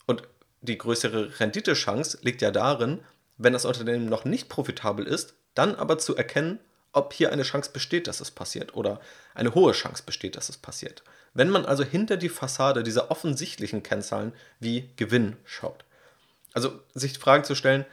Und 0.06 0.22
die 0.62 0.78
größere 0.78 1.39
Renditechance 1.39 2.19
liegt 2.21 2.41
ja 2.41 2.52
darin, 2.52 3.00
wenn 3.38 3.54
das 3.54 3.65
Unternehmen 3.65 4.06
noch 4.06 4.26
nicht 4.26 4.50
profitabel 4.50 5.06
ist, 5.06 5.34
dann 5.56 5.76
aber 5.76 5.97
zu 5.97 6.15
erkennen, 6.15 6.60
ob 6.93 7.13
hier 7.13 7.32
eine 7.32 7.43
Chance 7.43 7.71
besteht, 7.71 8.08
dass 8.08 8.19
es 8.19 8.32
passiert 8.32 8.76
oder 8.76 9.00
eine 9.34 9.56
hohe 9.56 9.71
Chance 9.71 10.04
besteht, 10.06 10.36
dass 10.36 10.50
es 10.50 10.58
passiert. 10.58 11.04
Wenn 11.34 11.50
man 11.50 11.65
also 11.65 11.84
hinter 11.84 12.17
die 12.17 12.30
Fassade 12.30 12.84
dieser 12.84 13.12
offensichtlichen 13.12 13.82
Kennzahlen 13.82 14.34
wie 14.60 14.89
Gewinn 14.97 15.38
schaut. 15.45 15.86
Also 16.54 16.82
sich 16.93 17.17
Fragen 17.17 17.45
zu 17.45 17.56
stellen, 17.56 17.86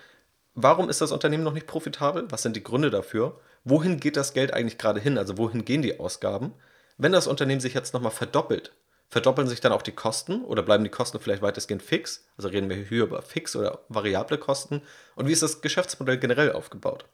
warum 0.55 0.89
ist 0.89 1.01
das 1.01 1.13
Unternehmen 1.13 1.45
noch 1.45 1.53
nicht 1.53 1.69
profitabel? 1.69 2.27
Was 2.31 2.43
sind 2.43 2.57
die 2.57 2.65
Gründe 2.65 2.91
dafür? 2.91 3.41
Wohin 3.65 4.01
geht 4.01 4.17
das 4.17 4.35
Geld 4.35 4.53
eigentlich 4.53 4.79
gerade 4.79 5.01
hin? 5.01 5.17
Also 5.17 5.39
wohin 5.39 5.65
gehen 5.65 5.83
die 5.83 6.01
Ausgaben? 6.01 6.53
Wenn 6.97 7.13
das 7.13 7.29
Unternehmen 7.29 7.61
sich 7.61 7.75
jetzt 7.75 7.95
nochmal 7.95 8.11
verdoppelt, 8.11 8.73
Verdoppeln 9.11 9.49
sich 9.49 9.61
dann 9.61 9.73
auch 9.73 9.83
die 9.83 9.93
Kosten 9.93 10.45
oder 10.45 10.63
bleiben 10.63 10.85
die 10.85 10.91
Kosten 10.91 11.19
vielleicht 11.19 11.41
weitestgehend 11.41 11.83
fix? 11.83 12.27
Also 12.37 12.49
reden 12.49 12.69
wir 12.69 12.77
hier 12.77 13.05
über 13.05 13.23
fix 13.23 13.57
oder 13.57 13.81
variable 13.89 14.37
Kosten. 14.37 14.83
Und 15.17 15.27
wie 15.27 15.33
ist 15.33 15.43
das 15.43 15.63
Geschäftsmodell 15.63 16.19
generell 16.19 16.53
aufgebaut? 16.53 17.07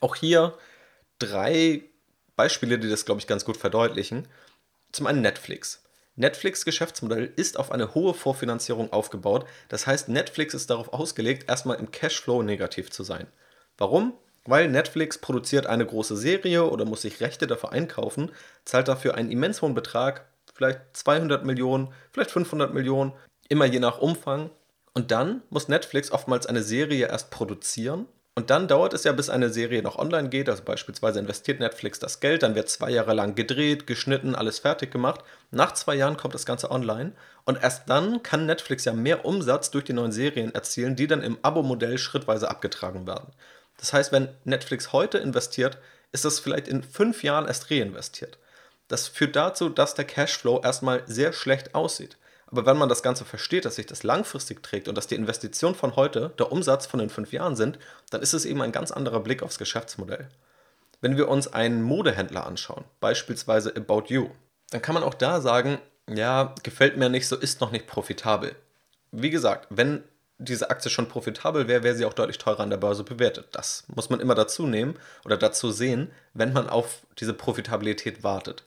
Auch 0.00 0.16
hier 0.16 0.56
drei 1.18 1.82
Beispiele, 2.34 2.78
die 2.78 2.88
das, 2.88 3.04
glaube 3.04 3.20
ich, 3.20 3.26
ganz 3.26 3.44
gut 3.44 3.58
verdeutlichen. 3.58 4.26
Zum 4.90 5.06
einen 5.06 5.20
Netflix. 5.20 5.82
Netflix 6.16 6.64
Geschäftsmodell 6.64 7.32
ist 7.36 7.58
auf 7.58 7.70
eine 7.72 7.94
hohe 7.94 8.14
Vorfinanzierung 8.14 8.92
aufgebaut. 8.92 9.46
Das 9.68 9.86
heißt, 9.86 10.08
Netflix 10.08 10.54
ist 10.54 10.70
darauf 10.70 10.92
ausgelegt, 10.94 11.48
erstmal 11.48 11.78
im 11.78 11.90
Cashflow 11.90 12.42
negativ 12.42 12.90
zu 12.90 13.02
sein. 13.02 13.26
Warum? 13.76 14.14
Weil 14.44 14.68
Netflix 14.68 15.18
produziert 15.18 15.66
eine 15.66 15.86
große 15.86 16.16
Serie 16.16 16.64
oder 16.64 16.84
muss 16.84 17.02
sich 17.02 17.20
Rechte 17.20 17.46
dafür 17.46 17.72
einkaufen, 17.72 18.30
zahlt 18.64 18.88
dafür 18.88 19.14
einen 19.14 19.30
immens 19.30 19.62
hohen 19.62 19.74
Betrag, 19.74 20.26
vielleicht 20.62 20.96
200 20.96 21.44
Millionen, 21.44 21.92
vielleicht 22.12 22.30
500 22.30 22.72
Millionen, 22.72 23.12
immer 23.48 23.64
je 23.64 23.80
nach 23.80 23.98
Umfang. 23.98 24.50
Und 24.94 25.10
dann 25.10 25.42
muss 25.50 25.68
Netflix 25.68 26.12
oftmals 26.12 26.46
eine 26.46 26.62
Serie 26.62 27.08
erst 27.08 27.30
produzieren 27.30 28.06
und 28.34 28.48
dann 28.48 28.66
dauert 28.66 28.94
es 28.94 29.04
ja, 29.04 29.12
bis 29.12 29.28
eine 29.28 29.50
Serie 29.50 29.82
noch 29.82 29.98
online 29.98 30.30
geht. 30.30 30.48
Also 30.48 30.62
beispielsweise 30.64 31.18
investiert 31.18 31.60
Netflix 31.60 31.98
das 31.98 32.20
Geld, 32.20 32.42
dann 32.42 32.54
wird 32.54 32.70
zwei 32.70 32.90
Jahre 32.90 33.12
lang 33.12 33.34
gedreht, 33.34 33.86
geschnitten, 33.86 34.34
alles 34.34 34.58
fertig 34.60 34.90
gemacht. 34.90 35.20
Nach 35.50 35.72
zwei 35.72 35.96
Jahren 35.96 36.16
kommt 36.16 36.34
das 36.34 36.46
Ganze 36.46 36.70
online. 36.70 37.12
Und 37.44 37.62
erst 37.62 37.90
dann 37.90 38.22
kann 38.22 38.46
Netflix 38.46 38.86
ja 38.86 38.94
mehr 38.94 39.26
Umsatz 39.26 39.70
durch 39.70 39.84
die 39.84 39.92
neuen 39.92 40.12
Serien 40.12 40.54
erzielen, 40.54 40.96
die 40.96 41.06
dann 41.06 41.22
im 41.22 41.36
Abo-Modell 41.42 41.98
schrittweise 41.98 42.48
abgetragen 42.48 43.06
werden. 43.06 43.34
Das 43.76 43.92
heißt, 43.92 44.12
wenn 44.12 44.28
Netflix 44.44 44.94
heute 44.94 45.18
investiert, 45.18 45.76
ist 46.12 46.24
das 46.24 46.40
vielleicht 46.40 46.68
in 46.68 46.82
fünf 46.82 47.22
Jahren 47.22 47.46
erst 47.46 47.70
reinvestiert. 47.70 48.38
Das 48.88 49.08
führt 49.08 49.36
dazu, 49.36 49.68
dass 49.68 49.94
der 49.94 50.04
Cashflow 50.04 50.60
erstmal 50.62 51.02
sehr 51.06 51.32
schlecht 51.32 51.74
aussieht. 51.74 52.16
Aber 52.46 52.66
wenn 52.66 52.76
man 52.76 52.90
das 52.90 53.02
Ganze 53.02 53.24
versteht, 53.24 53.64
dass 53.64 53.76
sich 53.76 53.86
das 53.86 54.02
langfristig 54.02 54.62
trägt 54.62 54.86
und 54.86 54.96
dass 54.96 55.06
die 55.06 55.14
Investition 55.14 55.74
von 55.74 55.96
heute 55.96 56.34
der 56.38 56.52
Umsatz 56.52 56.84
von 56.84 57.00
den 57.00 57.08
fünf 57.08 57.32
Jahren 57.32 57.56
sind, 57.56 57.78
dann 58.10 58.20
ist 58.20 58.34
es 58.34 58.44
eben 58.44 58.60
ein 58.60 58.72
ganz 58.72 58.90
anderer 58.90 59.20
Blick 59.20 59.42
aufs 59.42 59.58
Geschäftsmodell. 59.58 60.28
Wenn 61.00 61.16
wir 61.16 61.28
uns 61.28 61.52
einen 61.52 61.82
Modehändler 61.82 62.46
anschauen, 62.46 62.84
beispielsweise 63.00 63.74
About 63.74 64.04
You, 64.08 64.28
dann 64.70 64.82
kann 64.82 64.94
man 64.94 65.02
auch 65.02 65.14
da 65.14 65.40
sagen, 65.40 65.78
ja, 66.08 66.54
gefällt 66.62 66.98
mir 66.98 67.08
nicht, 67.08 67.26
so 67.26 67.36
ist 67.36 67.62
noch 67.62 67.70
nicht 67.72 67.86
profitabel. 67.86 68.54
Wie 69.12 69.30
gesagt, 69.30 69.68
wenn 69.70 70.04
diese 70.38 70.70
Aktie 70.70 70.90
schon 70.90 71.08
profitabel 71.08 71.68
wäre, 71.68 71.82
wäre 71.82 71.94
sie 71.94 72.04
auch 72.04 72.12
deutlich 72.12 72.38
teurer 72.38 72.60
an 72.60 72.70
der 72.70 72.76
Börse 72.76 73.04
bewertet. 73.04 73.48
Das 73.52 73.84
muss 73.94 74.10
man 74.10 74.20
immer 74.20 74.34
dazu 74.34 74.66
nehmen 74.66 74.98
oder 75.24 75.36
dazu 75.36 75.70
sehen, 75.70 76.10
wenn 76.34 76.52
man 76.52 76.68
auf 76.68 77.00
diese 77.18 77.34
Profitabilität 77.34 78.22
wartet. 78.22 78.64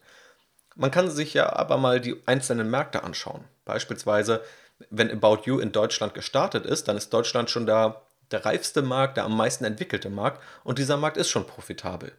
Man 0.76 0.92
kann 0.92 1.10
sich 1.10 1.34
ja 1.34 1.54
aber 1.54 1.78
mal 1.78 2.02
die 2.02 2.22
einzelnen 2.26 2.70
Märkte 2.70 3.04
anschauen. 3.04 3.46
Beispielsweise, 3.64 4.44
wenn 4.90 5.10
About 5.10 5.44
You 5.46 5.60
in 5.60 5.72
Deutschland 5.72 6.14
gestartet 6.14 6.66
ist, 6.66 6.88
dann 6.88 6.98
ist 6.98 7.14
Deutschland 7.14 7.50
schon 7.50 7.66
da 7.66 8.02
der 8.32 8.46
reifste 8.46 8.82
Markt, 8.82 9.18
der 9.18 9.24
am 9.24 9.38
meisten 9.38 9.64
entwickelte 9.64 10.10
Markt 10.10 10.42
und 10.64 10.80
dieser 10.80 10.98
Markt 10.98 11.18
ist 11.18 11.30
schon 11.30 11.48
profitabel. 11.48 12.12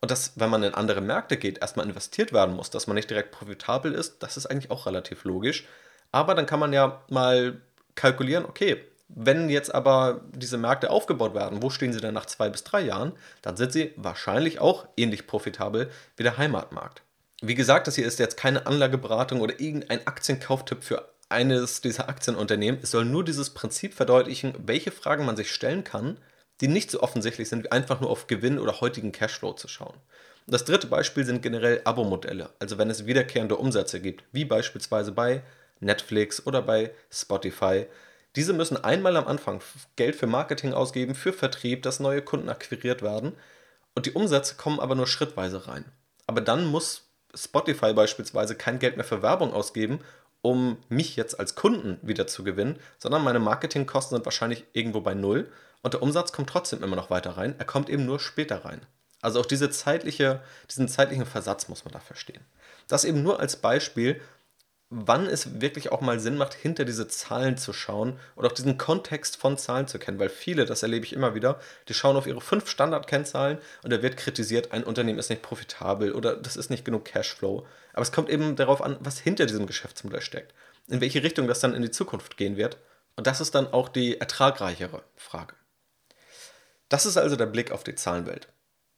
Und 0.00 0.10
dass, 0.10 0.38
wenn 0.38 0.50
man 0.50 0.62
in 0.62 0.74
andere 0.74 1.00
Märkte 1.00 1.38
geht, 1.38 1.58
erstmal 1.58 1.86
investiert 1.86 2.32
werden 2.32 2.54
muss, 2.54 2.68
dass 2.68 2.86
man 2.86 2.94
nicht 2.94 3.08
direkt 3.08 3.30
profitabel 3.30 3.92
ist, 3.92 4.22
das 4.22 4.36
ist 4.36 4.46
eigentlich 4.46 4.70
auch 4.70 4.86
relativ 4.86 5.24
logisch. 5.24 5.66
Aber 6.12 6.34
dann 6.34 6.46
kann 6.46 6.60
man 6.60 6.74
ja 6.74 7.00
mal 7.08 7.60
kalkulieren, 7.94 8.44
okay, 8.44 8.84
wenn 9.08 9.48
jetzt 9.48 9.74
aber 9.74 10.22
diese 10.32 10.58
Märkte 10.58 10.90
aufgebaut 10.90 11.34
werden, 11.34 11.62
wo 11.62 11.70
stehen 11.70 11.92
sie 11.92 12.00
dann 12.00 12.14
nach 12.14 12.26
zwei 12.26 12.50
bis 12.50 12.64
drei 12.64 12.80
Jahren? 12.80 13.12
Dann 13.42 13.56
sind 13.56 13.72
sie 13.72 13.92
wahrscheinlich 13.96 14.60
auch 14.60 14.86
ähnlich 14.96 15.26
profitabel 15.26 15.90
wie 16.16 16.22
der 16.22 16.36
Heimatmarkt. 16.36 17.02
Wie 17.46 17.54
gesagt, 17.54 17.86
das 17.86 17.96
hier 17.96 18.06
ist 18.06 18.18
jetzt 18.18 18.38
keine 18.38 18.66
Anlageberatung 18.66 19.42
oder 19.42 19.60
irgendein 19.60 20.06
Aktienkauftipp 20.06 20.82
für 20.82 21.10
eines 21.28 21.82
dieser 21.82 22.08
Aktienunternehmen. 22.08 22.80
Es 22.82 22.90
soll 22.90 23.04
nur 23.04 23.22
dieses 23.22 23.50
Prinzip 23.50 23.92
verdeutlichen, 23.92 24.54
welche 24.64 24.90
Fragen 24.90 25.26
man 25.26 25.36
sich 25.36 25.50
stellen 25.52 25.84
kann, 25.84 26.16
die 26.62 26.68
nicht 26.68 26.90
so 26.90 27.02
offensichtlich 27.02 27.50
sind, 27.50 27.64
wie 27.64 27.70
einfach 27.70 28.00
nur 28.00 28.08
auf 28.08 28.28
Gewinn 28.28 28.58
oder 28.58 28.80
heutigen 28.80 29.12
Cashflow 29.12 29.52
zu 29.52 29.68
schauen. 29.68 29.94
Das 30.46 30.64
dritte 30.64 30.86
Beispiel 30.86 31.26
sind 31.26 31.42
generell 31.42 31.82
Abo-Modelle, 31.84 32.48
also 32.60 32.78
wenn 32.78 32.88
es 32.88 33.04
wiederkehrende 33.04 33.56
Umsätze 33.56 34.00
gibt, 34.00 34.24
wie 34.32 34.46
beispielsweise 34.46 35.12
bei 35.12 35.42
Netflix 35.80 36.46
oder 36.46 36.62
bei 36.62 36.92
Spotify. 37.10 37.86
Diese 38.36 38.54
müssen 38.54 38.82
einmal 38.82 39.18
am 39.18 39.26
Anfang 39.26 39.60
Geld 39.96 40.16
für 40.16 40.26
Marketing 40.26 40.72
ausgeben, 40.72 41.14
für 41.14 41.34
Vertrieb, 41.34 41.82
dass 41.82 42.00
neue 42.00 42.22
Kunden 42.22 42.48
akquiriert 42.48 43.02
werden 43.02 43.34
und 43.94 44.06
die 44.06 44.12
Umsätze 44.12 44.54
kommen 44.54 44.80
aber 44.80 44.94
nur 44.94 45.06
schrittweise 45.06 45.68
rein. 45.68 45.84
Aber 46.26 46.40
dann 46.40 46.64
muss 46.64 47.03
Spotify 47.36 47.92
beispielsweise 47.92 48.54
kein 48.54 48.78
Geld 48.78 48.96
mehr 48.96 49.04
für 49.04 49.22
Werbung 49.22 49.52
ausgeben, 49.52 50.00
um 50.42 50.76
mich 50.88 51.16
jetzt 51.16 51.38
als 51.40 51.54
Kunden 51.54 51.98
wieder 52.02 52.26
zu 52.26 52.44
gewinnen, 52.44 52.78
sondern 52.98 53.24
meine 53.24 53.38
Marketingkosten 53.38 54.16
sind 54.16 54.26
wahrscheinlich 54.26 54.64
irgendwo 54.72 55.00
bei 55.00 55.14
Null 55.14 55.50
und 55.82 55.94
der 55.94 56.02
Umsatz 56.02 56.32
kommt 56.32 56.50
trotzdem 56.50 56.82
immer 56.82 56.96
noch 56.96 57.10
weiter 57.10 57.36
rein. 57.36 57.54
Er 57.58 57.64
kommt 57.64 57.88
eben 57.88 58.04
nur 58.04 58.20
später 58.20 58.64
rein. 58.64 58.80
Also 59.22 59.40
auch 59.40 59.46
diese 59.46 59.70
zeitliche, 59.70 60.42
diesen 60.70 60.86
zeitlichen 60.86 61.24
Versatz 61.24 61.68
muss 61.68 61.84
man 61.84 61.92
da 61.92 62.00
verstehen. 62.00 62.44
Das 62.88 63.04
eben 63.04 63.22
nur 63.22 63.40
als 63.40 63.56
Beispiel, 63.56 64.20
wann 64.90 65.26
es 65.26 65.60
wirklich 65.60 65.90
auch 65.90 66.00
mal 66.00 66.20
Sinn 66.20 66.36
macht, 66.36 66.54
hinter 66.54 66.84
diese 66.84 67.08
Zahlen 67.08 67.56
zu 67.56 67.72
schauen 67.72 68.18
oder 68.36 68.48
auch 68.48 68.52
diesen 68.52 68.78
Kontext 68.78 69.36
von 69.36 69.58
Zahlen 69.58 69.88
zu 69.88 69.98
kennen, 69.98 70.18
weil 70.18 70.28
viele, 70.28 70.66
das 70.66 70.82
erlebe 70.82 71.04
ich 71.04 71.12
immer 71.12 71.34
wieder, 71.34 71.58
die 71.88 71.94
schauen 71.94 72.16
auf 72.16 72.26
ihre 72.26 72.40
fünf 72.40 72.68
Standardkennzahlen 72.68 73.58
und 73.82 73.92
da 73.92 74.02
wird 74.02 74.16
kritisiert, 74.16 74.72
ein 74.72 74.84
Unternehmen 74.84 75.18
ist 75.18 75.30
nicht 75.30 75.42
profitabel 75.42 76.12
oder 76.12 76.36
das 76.36 76.56
ist 76.56 76.70
nicht 76.70 76.84
genug 76.84 77.04
Cashflow. 77.06 77.66
Aber 77.92 78.02
es 78.02 78.12
kommt 78.12 78.28
eben 78.28 78.56
darauf 78.56 78.82
an, 78.82 78.96
was 79.00 79.18
hinter 79.18 79.46
diesem 79.46 79.66
Geschäftsmodell 79.66 80.20
steckt, 80.20 80.54
in 80.88 81.00
welche 81.00 81.22
Richtung 81.22 81.48
das 81.48 81.60
dann 81.60 81.74
in 81.74 81.82
die 81.82 81.90
Zukunft 81.90 82.36
gehen 82.36 82.56
wird. 82.56 82.76
Und 83.16 83.26
das 83.26 83.40
ist 83.40 83.54
dann 83.54 83.72
auch 83.72 83.88
die 83.88 84.20
ertragreichere 84.20 85.02
Frage. 85.16 85.54
Das 86.88 87.06
ist 87.06 87.16
also 87.16 87.36
der 87.36 87.46
Blick 87.46 87.72
auf 87.72 87.84
die 87.84 87.94
Zahlenwelt. 87.94 88.48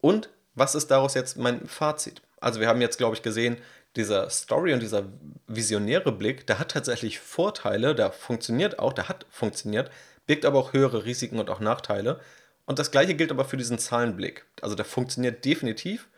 Und 0.01 0.31
was 0.55 0.75
ist 0.75 0.91
daraus 0.91 1.15
jetzt 1.15 1.37
mein 1.37 1.67
Fazit? 1.69 2.23
Also 2.41 2.61
wir 2.61 2.69
haben 2.69 2.81
jetzt, 2.81 2.99
glaube 2.99 3.15
ich, 3.15 3.23
gesehen, 3.23 3.59
dieser 3.97 4.31
Story 4.31 4.73
und 4.73 4.81
dieser 4.81 5.05
visionäre 5.47 6.13
Blick, 6.13 6.47
der 6.47 6.59
hat 6.59 6.73
tatsächlich 6.73 7.19
Vorteile, 7.19 7.95
der 7.95 8.13
funktioniert 8.13 8.79
auch, 8.79 8.93
der 8.93 9.09
hat 9.09 9.27
funktioniert, 9.31 9.91
birgt 10.27 10.45
aber 10.45 10.59
auch 10.59 10.73
höhere 10.73 11.05
Risiken 11.05 11.39
und 11.39 11.51
auch 11.51 11.61
Nachteile. 11.61 12.21
Und 12.67 12.79
das 12.79 12.91
gleiche 12.91 13.15
gilt 13.15 13.31
aber 13.31 13.45
für 13.45 13.57
diesen 13.57 13.79
Zahlenblick. 13.79 14.45
Also 14.61 14.75
der 14.75 14.85
funktioniert 14.85 15.45
definitiv, 15.45 16.09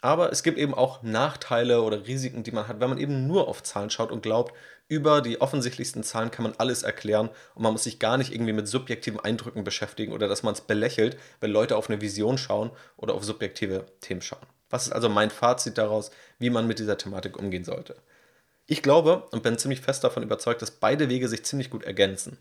aber 0.00 0.30
es 0.32 0.42
gibt 0.42 0.58
eben 0.58 0.74
auch 0.74 1.02
Nachteile 1.02 1.82
oder 1.82 2.06
Risiken, 2.06 2.42
die 2.44 2.52
man 2.52 2.68
hat, 2.68 2.80
wenn 2.80 2.90
man 2.90 2.98
eben 2.98 3.26
nur 3.26 3.48
auf 3.48 3.62
Zahlen 3.62 3.90
schaut 3.90 4.12
und 4.12 4.22
glaubt, 4.22 4.54
über 4.88 5.20
die 5.20 5.40
offensichtlichsten 5.40 6.02
Zahlen 6.02 6.30
kann 6.30 6.44
man 6.44 6.54
alles 6.56 6.82
erklären 6.82 7.28
und 7.54 7.62
man 7.62 7.72
muss 7.72 7.84
sich 7.84 7.98
gar 7.98 8.16
nicht 8.16 8.32
irgendwie 8.32 8.54
mit 8.54 8.68
subjektiven 8.68 9.20
Eindrücken 9.20 9.64
beschäftigen 9.64 10.12
oder 10.12 10.28
dass 10.28 10.42
man 10.42 10.54
es 10.54 10.62
belächelt, 10.62 11.18
wenn 11.40 11.50
Leute 11.50 11.76
auf 11.76 11.90
eine 11.90 12.00
Vision 12.00 12.38
schauen 12.38 12.70
oder 12.96 13.14
auf 13.14 13.24
subjektive 13.24 13.84
Themen 14.00 14.22
schauen. 14.22 14.46
Was 14.70 14.86
ist 14.86 14.92
also 14.92 15.08
mein 15.08 15.30
Fazit 15.30 15.78
daraus, 15.78 16.10
wie 16.38 16.50
man 16.50 16.66
mit 16.66 16.78
dieser 16.78 16.98
Thematik 16.98 17.38
umgehen 17.38 17.64
sollte? 17.64 17.96
Ich 18.66 18.82
glaube 18.82 19.24
und 19.30 19.42
bin 19.42 19.58
ziemlich 19.58 19.80
fest 19.80 20.04
davon 20.04 20.22
überzeugt, 20.22 20.60
dass 20.60 20.70
beide 20.70 21.08
Wege 21.08 21.28
sich 21.28 21.44
ziemlich 21.44 21.70
gut 21.70 21.84
ergänzen. 21.84 22.38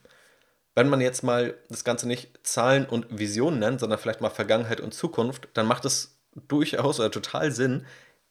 Wenn 0.76 0.90
man 0.90 1.02
jetzt 1.02 1.24
mal 1.24 1.56
das 1.70 1.84
Ganze 1.84 2.08
nicht 2.08 2.30
Zahlen 2.44 2.86
und 2.86 3.08
Visionen 3.18 3.60
nennt, 3.60 3.80
sondern 3.80 3.98
vielleicht 3.98 4.22
mal 4.22 4.30
Vergangenheit 4.30 4.82
und 4.82 4.94
Zukunft, 4.94 5.48
dann 5.54 5.66
macht 5.66 5.86
es 5.86 6.18
durchaus 6.48 7.00
oder 7.00 7.10
total 7.10 7.52
Sinn, 7.52 7.86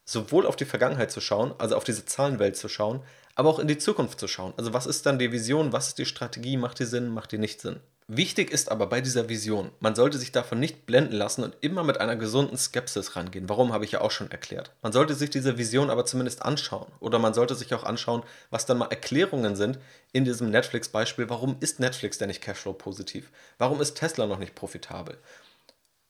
sowohl 0.04 0.46
auf 0.46 0.56
die 0.56 0.64
Vergangenheit 0.64 1.10
zu 1.10 1.20
schauen, 1.20 1.54
also 1.58 1.74
auf 1.74 1.84
diese 1.84 2.04
Zahlenwelt 2.04 2.56
zu 2.56 2.68
schauen, 2.68 3.02
aber 3.34 3.48
auch 3.48 3.58
in 3.58 3.66
die 3.66 3.78
Zukunft 3.78 4.20
zu 4.20 4.28
schauen. 4.28 4.54
Also 4.56 4.72
was 4.72 4.86
ist 4.86 5.06
dann 5.06 5.18
die 5.18 5.32
Vision, 5.32 5.72
was 5.72 5.88
ist 5.88 5.98
die 5.98 6.06
Strategie, 6.06 6.56
macht 6.56 6.78
die 6.78 6.84
Sinn, 6.84 7.08
macht 7.08 7.32
die 7.32 7.38
nicht 7.38 7.60
Sinn? 7.60 7.80
Wichtig 8.08 8.52
ist 8.52 8.70
aber 8.70 8.86
bei 8.86 9.00
dieser 9.00 9.28
Vision, 9.28 9.72
man 9.80 9.96
sollte 9.96 10.16
sich 10.16 10.30
davon 10.30 10.60
nicht 10.60 10.86
blenden 10.86 11.14
lassen 11.14 11.42
und 11.42 11.56
immer 11.60 11.82
mit 11.82 11.98
einer 11.98 12.14
gesunden 12.14 12.56
Skepsis 12.56 13.16
rangehen. 13.16 13.48
Warum 13.48 13.72
habe 13.72 13.84
ich 13.84 13.90
ja 13.90 14.00
auch 14.00 14.12
schon 14.12 14.30
erklärt. 14.30 14.70
Man 14.80 14.92
sollte 14.92 15.16
sich 15.16 15.28
diese 15.28 15.58
Vision 15.58 15.90
aber 15.90 16.06
zumindest 16.06 16.42
anschauen 16.42 16.86
oder 17.00 17.18
man 17.18 17.34
sollte 17.34 17.56
sich 17.56 17.74
auch 17.74 17.82
anschauen, 17.82 18.22
was 18.50 18.64
dann 18.64 18.78
mal 18.78 18.90
Erklärungen 18.90 19.56
sind 19.56 19.80
in 20.12 20.24
diesem 20.24 20.50
Netflix-Beispiel. 20.50 21.28
Warum 21.28 21.56
ist 21.58 21.80
Netflix 21.80 22.16
denn 22.18 22.28
nicht 22.28 22.42
Cashflow-positiv? 22.42 23.32
Warum 23.58 23.80
ist 23.80 23.96
Tesla 23.96 24.26
noch 24.26 24.38
nicht 24.38 24.54
profitabel? 24.54 25.18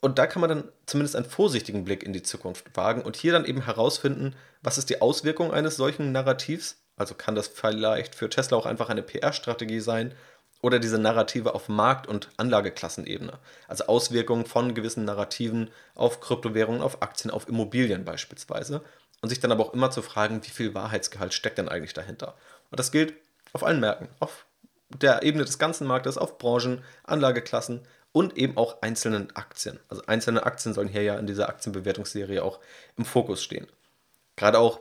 Und 0.02 0.18
da 0.18 0.26
kann 0.26 0.40
man 0.40 0.50
dann 0.50 0.64
zumindest 0.84 1.16
einen 1.16 1.24
vorsichtigen 1.24 1.84
Blick 1.84 2.02
in 2.02 2.12
die 2.12 2.22
Zukunft 2.22 2.76
wagen 2.76 3.00
und 3.00 3.16
hier 3.16 3.32
dann 3.32 3.46
eben 3.46 3.64
herausfinden, 3.64 4.36
was 4.60 4.76
ist 4.76 4.90
die 4.90 5.00
Auswirkung 5.00 5.50
eines 5.50 5.76
solchen 5.76 6.12
Narrativs? 6.12 6.76
Also 6.96 7.14
kann 7.14 7.34
das 7.34 7.48
vielleicht 7.48 8.14
für 8.14 8.28
Tesla 8.28 8.58
auch 8.58 8.66
einfach 8.66 8.90
eine 8.90 9.02
PR-Strategie 9.02 9.80
sein 9.80 10.14
oder 10.62 10.78
diese 10.78 10.98
Narrative 10.98 11.54
auf 11.54 11.68
Markt- 11.68 12.06
und 12.06 12.28
Anlageklassenebene. 12.36 13.38
Also 13.68 13.86
Auswirkungen 13.86 14.46
von 14.46 14.74
gewissen 14.74 15.04
Narrativen 15.04 15.70
auf 15.94 16.20
Kryptowährungen, 16.20 16.82
auf 16.82 17.02
Aktien, 17.02 17.30
auf 17.30 17.48
Immobilien 17.48 18.04
beispielsweise. 18.04 18.82
Und 19.22 19.28
sich 19.30 19.40
dann 19.40 19.52
aber 19.52 19.64
auch 19.64 19.74
immer 19.74 19.90
zu 19.90 20.02
fragen, 20.02 20.44
wie 20.44 20.50
viel 20.50 20.74
Wahrheitsgehalt 20.74 21.34
steckt 21.34 21.58
denn 21.58 21.68
eigentlich 21.68 21.94
dahinter. 21.94 22.34
Und 22.70 22.78
das 22.78 22.92
gilt 22.92 23.14
auf 23.52 23.64
allen 23.64 23.80
Märkten, 23.80 24.08
auf 24.20 24.46
der 24.88 25.22
Ebene 25.22 25.44
des 25.44 25.58
ganzen 25.58 25.86
Marktes, 25.86 26.18
auf 26.18 26.38
Branchen, 26.38 26.84
Anlageklassen 27.04 27.80
und 28.12 28.36
eben 28.36 28.56
auch 28.56 28.82
einzelnen 28.82 29.34
Aktien. 29.34 29.80
Also 29.88 30.02
einzelne 30.06 30.44
Aktien 30.44 30.74
sollen 30.74 30.88
hier 30.88 31.02
ja 31.02 31.16
in 31.16 31.26
dieser 31.26 31.48
Aktienbewertungsserie 31.48 32.42
auch 32.42 32.60
im 32.96 33.04
Fokus 33.04 33.42
stehen. 33.42 33.66
Gerade 34.36 34.58
auch 34.58 34.80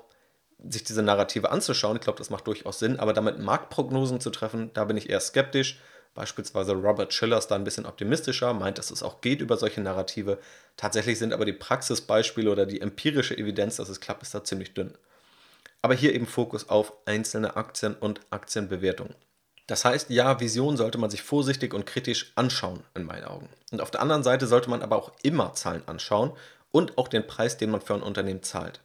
sich 0.60 0.84
diese 0.84 1.04
Narrative 1.04 1.52
anzuschauen. 1.52 1.98
Ich 1.98 2.02
glaube, 2.02 2.20
das 2.20 2.30
macht 2.30 2.48
durchaus 2.48 2.80
Sinn, 2.80 3.00
aber 3.00 3.14
damit 3.14 3.40
Marktprognosen 3.40 4.20
zu 4.20 4.30
treffen, 4.30 4.72
da 4.74 4.86
bin 4.86 4.98
ich 4.98 5.10
eher 5.10 5.20
skeptisch, 5.20 5.80
Beispielsweise 6.16 6.72
Robert 6.72 7.14
Schiller 7.14 7.38
ist 7.38 7.48
da 7.48 7.56
ein 7.56 7.66
bisschen 7.66 7.86
optimistischer, 7.86 8.54
meint, 8.54 8.78
dass 8.78 8.90
es 8.90 9.04
auch 9.04 9.20
geht 9.20 9.42
über 9.42 9.58
solche 9.58 9.82
Narrative. 9.82 10.40
Tatsächlich 10.78 11.20
sind 11.20 11.34
aber 11.34 11.44
die 11.44 11.52
Praxisbeispiele 11.52 12.50
oder 12.50 12.66
die 12.66 12.80
empirische 12.80 13.38
Evidenz, 13.38 13.76
dass 13.76 13.90
es 13.90 14.00
klappt, 14.00 14.24
ist 14.24 14.34
da 14.34 14.42
ziemlich 14.42 14.74
dünn. 14.74 14.94
Aber 15.82 15.94
hier 15.94 16.16
eben 16.16 16.26
Fokus 16.26 16.70
auf 16.70 16.94
einzelne 17.06 17.58
Aktien 17.58 17.96
und 17.96 18.22
Aktienbewertungen. 18.30 19.14
Das 19.68 19.84
heißt, 19.84 20.10
ja, 20.10 20.40
Vision 20.40 20.78
sollte 20.78 20.98
man 20.98 21.10
sich 21.10 21.22
vorsichtig 21.22 21.74
und 21.74 21.86
kritisch 21.86 22.32
anschauen, 22.36 22.80
in 22.94 23.04
meinen 23.04 23.26
Augen. 23.26 23.50
Und 23.72 23.82
auf 23.82 23.92
der 23.92 24.02
anderen 24.02 24.24
Seite 24.24 24.48
sollte 24.48 24.70
man 24.70 24.82
aber 24.82 24.96
auch 24.96 25.12
immer 25.22 25.54
Zahlen 25.54 25.84
anschauen 25.86 26.32
und 26.72 26.98
auch 26.98 27.10
den 27.10 27.28
Preis, 27.28 27.58
den 27.58 27.72
man 27.72 27.82
für 27.82 27.94
ein 27.94 28.04
Unternehmen 28.04 28.42
zahlt. 28.42 28.80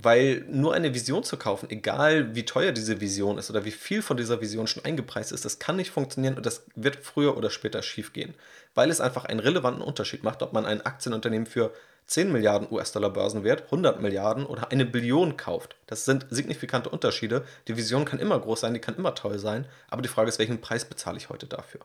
Weil 0.00 0.44
nur 0.48 0.74
eine 0.74 0.94
Vision 0.94 1.24
zu 1.24 1.36
kaufen, 1.36 1.68
egal 1.70 2.36
wie 2.36 2.44
teuer 2.44 2.70
diese 2.70 3.00
Vision 3.00 3.36
ist 3.36 3.50
oder 3.50 3.64
wie 3.64 3.72
viel 3.72 4.00
von 4.00 4.16
dieser 4.16 4.40
Vision 4.40 4.68
schon 4.68 4.84
eingepreist 4.84 5.32
ist, 5.32 5.44
das 5.44 5.58
kann 5.58 5.74
nicht 5.74 5.90
funktionieren 5.90 6.36
und 6.36 6.46
das 6.46 6.64
wird 6.76 6.96
früher 6.96 7.36
oder 7.36 7.50
später 7.50 7.82
schiefgehen. 7.82 8.34
Weil 8.76 8.90
es 8.90 9.00
einfach 9.00 9.24
einen 9.24 9.40
relevanten 9.40 9.82
Unterschied 9.82 10.22
macht, 10.22 10.42
ob 10.42 10.52
man 10.52 10.66
ein 10.66 10.86
Aktienunternehmen 10.86 11.46
für 11.46 11.72
10 12.06 12.30
Milliarden 12.30 12.68
US-Dollar 12.70 13.10
Börsenwert, 13.10 13.64
100 13.64 14.00
Milliarden 14.00 14.46
oder 14.46 14.70
eine 14.70 14.86
Billion 14.86 15.36
kauft. 15.36 15.74
Das 15.88 16.04
sind 16.04 16.26
signifikante 16.30 16.90
Unterschiede. 16.90 17.44
Die 17.66 17.76
Vision 17.76 18.04
kann 18.04 18.20
immer 18.20 18.38
groß 18.38 18.60
sein, 18.60 18.74
die 18.74 18.80
kann 18.80 18.94
immer 18.94 19.16
toll 19.16 19.40
sein, 19.40 19.66
aber 19.90 20.02
die 20.02 20.08
Frage 20.08 20.28
ist, 20.28 20.38
welchen 20.38 20.60
Preis 20.60 20.84
bezahle 20.84 21.16
ich 21.16 21.28
heute 21.28 21.46
dafür? 21.46 21.80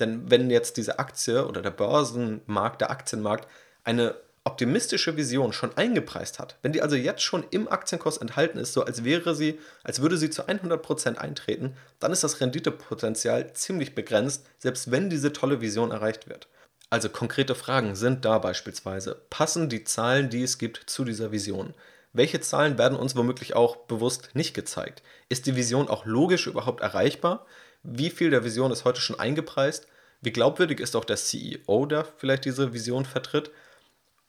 Denn 0.00 0.30
wenn 0.30 0.50
jetzt 0.50 0.76
diese 0.76 0.98
Aktie 0.98 1.46
oder 1.46 1.62
der 1.62 1.70
Börsenmarkt, 1.70 2.82
der 2.82 2.90
Aktienmarkt 2.90 3.48
eine 3.84 4.14
optimistische 4.44 5.16
Vision 5.16 5.54
schon 5.54 5.74
eingepreist 5.76 6.38
hat, 6.38 6.58
wenn 6.60 6.72
die 6.72 6.82
also 6.82 6.96
jetzt 6.96 7.22
schon 7.22 7.44
im 7.50 7.66
Aktienkurs 7.66 8.18
enthalten 8.18 8.58
ist, 8.58 8.74
so 8.74 8.84
als 8.84 9.02
wäre 9.02 9.34
sie, 9.34 9.58
als 9.82 10.02
würde 10.02 10.18
sie 10.18 10.28
zu 10.28 10.46
100% 10.46 11.16
eintreten, 11.16 11.74
dann 11.98 12.12
ist 12.12 12.24
das 12.24 12.40
Renditepotenzial 12.42 13.54
ziemlich 13.54 13.94
begrenzt, 13.94 14.46
selbst 14.58 14.90
wenn 14.90 15.08
diese 15.08 15.32
tolle 15.32 15.62
Vision 15.62 15.90
erreicht 15.90 16.28
wird. 16.28 16.48
Also 16.90 17.08
konkrete 17.08 17.54
Fragen 17.54 17.96
sind 17.96 18.26
da 18.26 18.38
beispielsweise, 18.38 19.22
passen 19.30 19.70
die 19.70 19.84
Zahlen, 19.84 20.28
die 20.28 20.42
es 20.42 20.58
gibt, 20.58 20.78
zu 20.90 21.04
dieser 21.04 21.32
Vision? 21.32 21.74
Welche 22.12 22.40
Zahlen 22.40 22.78
werden 22.78 22.98
uns 22.98 23.16
womöglich 23.16 23.56
auch 23.56 23.76
bewusst 23.76 24.30
nicht 24.34 24.54
gezeigt? 24.54 25.02
Ist 25.28 25.46
die 25.46 25.56
Vision 25.56 25.88
auch 25.88 26.04
logisch 26.04 26.46
überhaupt 26.46 26.82
erreichbar? 26.82 27.46
Wie 27.82 28.10
viel 28.10 28.30
der 28.30 28.44
Vision 28.44 28.70
ist 28.70 28.84
heute 28.84 29.00
schon 29.00 29.18
eingepreist? 29.18 29.88
Wie 30.20 30.32
glaubwürdig 30.32 30.78
ist 30.78 30.94
auch 30.94 31.04
der 31.04 31.16
CEO, 31.16 31.86
der 31.86 32.04
vielleicht 32.04 32.44
diese 32.44 32.72
Vision 32.72 33.04
vertritt? 33.04 33.50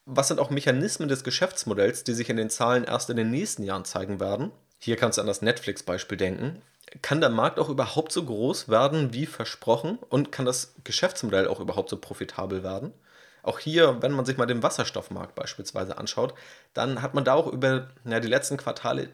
Was 0.05 0.27
sind 0.27 0.39
auch 0.39 0.49
Mechanismen 0.49 1.09
des 1.09 1.23
Geschäftsmodells, 1.23 2.03
die 2.03 2.13
sich 2.13 2.29
in 2.29 2.37
den 2.37 2.49
Zahlen 2.49 2.83
erst 2.83 3.09
in 3.09 3.17
den 3.17 3.31
nächsten 3.31 3.63
Jahren 3.63 3.85
zeigen 3.85 4.19
werden? 4.19 4.51
Hier 4.77 4.97
kannst 4.97 5.17
du 5.17 5.21
an 5.21 5.27
das 5.27 5.41
Netflix-Beispiel 5.41 6.17
denken 6.17 6.61
kann 7.01 7.21
der 7.21 7.29
Markt 7.29 7.59
auch 7.59 7.69
überhaupt 7.69 8.11
so 8.11 8.23
groß 8.23 8.69
werden 8.69 9.13
wie 9.13 9.25
versprochen 9.25 9.97
und 10.09 10.31
kann 10.31 10.45
das 10.45 10.75
Geschäftsmodell 10.83 11.47
auch 11.47 11.59
überhaupt 11.59 11.89
so 11.89 11.97
profitabel 11.97 12.63
werden? 12.63 12.93
Auch 13.43 13.59
hier, 13.59 14.01
wenn 14.01 14.11
man 14.11 14.25
sich 14.25 14.37
mal 14.37 14.45
den 14.45 14.63
Wasserstoffmarkt 14.63 15.35
beispielsweise 15.35 15.97
anschaut, 15.97 16.33
dann 16.73 17.01
hat 17.01 17.13
man 17.13 17.25
da 17.25 17.33
auch 17.33 17.47
über 17.47 17.89
ja, 18.05 18.19
die 18.19 18.27
letzten 18.27 18.57
Quartale 18.57 19.09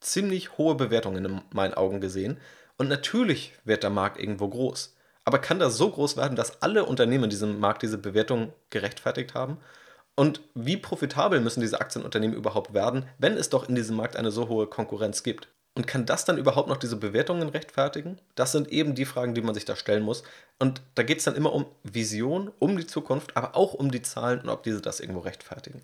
ziemlich 0.00 0.56
hohe 0.58 0.74
Bewertungen 0.74 1.24
in 1.24 1.40
meinen 1.52 1.74
Augen 1.74 2.00
gesehen. 2.00 2.38
Und 2.76 2.88
natürlich 2.88 3.52
wird 3.64 3.82
der 3.82 3.90
Markt 3.90 4.20
irgendwo 4.20 4.48
groß. 4.48 4.96
Aber 5.24 5.38
kann 5.38 5.58
das 5.58 5.76
so 5.76 5.90
groß 5.90 6.16
werden, 6.16 6.36
dass 6.36 6.62
alle 6.62 6.84
Unternehmen 6.84 7.24
in 7.24 7.30
diesem 7.30 7.60
Markt 7.60 7.82
diese 7.82 7.98
Bewertung 7.98 8.52
gerechtfertigt 8.70 9.34
haben? 9.34 9.58
Und 10.14 10.40
wie 10.54 10.76
profitabel 10.76 11.40
müssen 11.40 11.60
diese 11.60 11.80
Aktienunternehmen 11.80 12.36
überhaupt 12.36 12.74
werden, 12.74 13.06
wenn 13.18 13.36
es 13.36 13.48
doch 13.48 13.68
in 13.68 13.74
diesem 13.74 13.96
Markt 13.96 14.16
eine 14.16 14.30
so 14.30 14.48
hohe 14.48 14.66
Konkurrenz 14.66 15.22
gibt? 15.22 15.48
Und 15.74 15.86
kann 15.86 16.04
das 16.04 16.26
dann 16.26 16.36
überhaupt 16.36 16.68
noch 16.68 16.76
diese 16.76 16.96
Bewertungen 16.96 17.48
rechtfertigen? 17.48 18.18
Das 18.34 18.52
sind 18.52 18.68
eben 18.68 18.94
die 18.94 19.06
Fragen, 19.06 19.34
die 19.34 19.40
man 19.40 19.54
sich 19.54 19.64
da 19.64 19.74
stellen 19.74 20.02
muss. 20.02 20.22
Und 20.58 20.82
da 20.94 21.02
geht 21.02 21.18
es 21.18 21.24
dann 21.24 21.34
immer 21.34 21.52
um 21.52 21.64
Vision, 21.82 22.50
um 22.58 22.76
die 22.76 22.86
Zukunft, 22.86 23.36
aber 23.38 23.56
auch 23.56 23.72
um 23.72 23.90
die 23.90 24.02
Zahlen 24.02 24.40
und 24.40 24.50
ob 24.50 24.62
diese 24.64 24.82
das 24.82 25.00
irgendwo 25.00 25.20
rechtfertigen. 25.20 25.80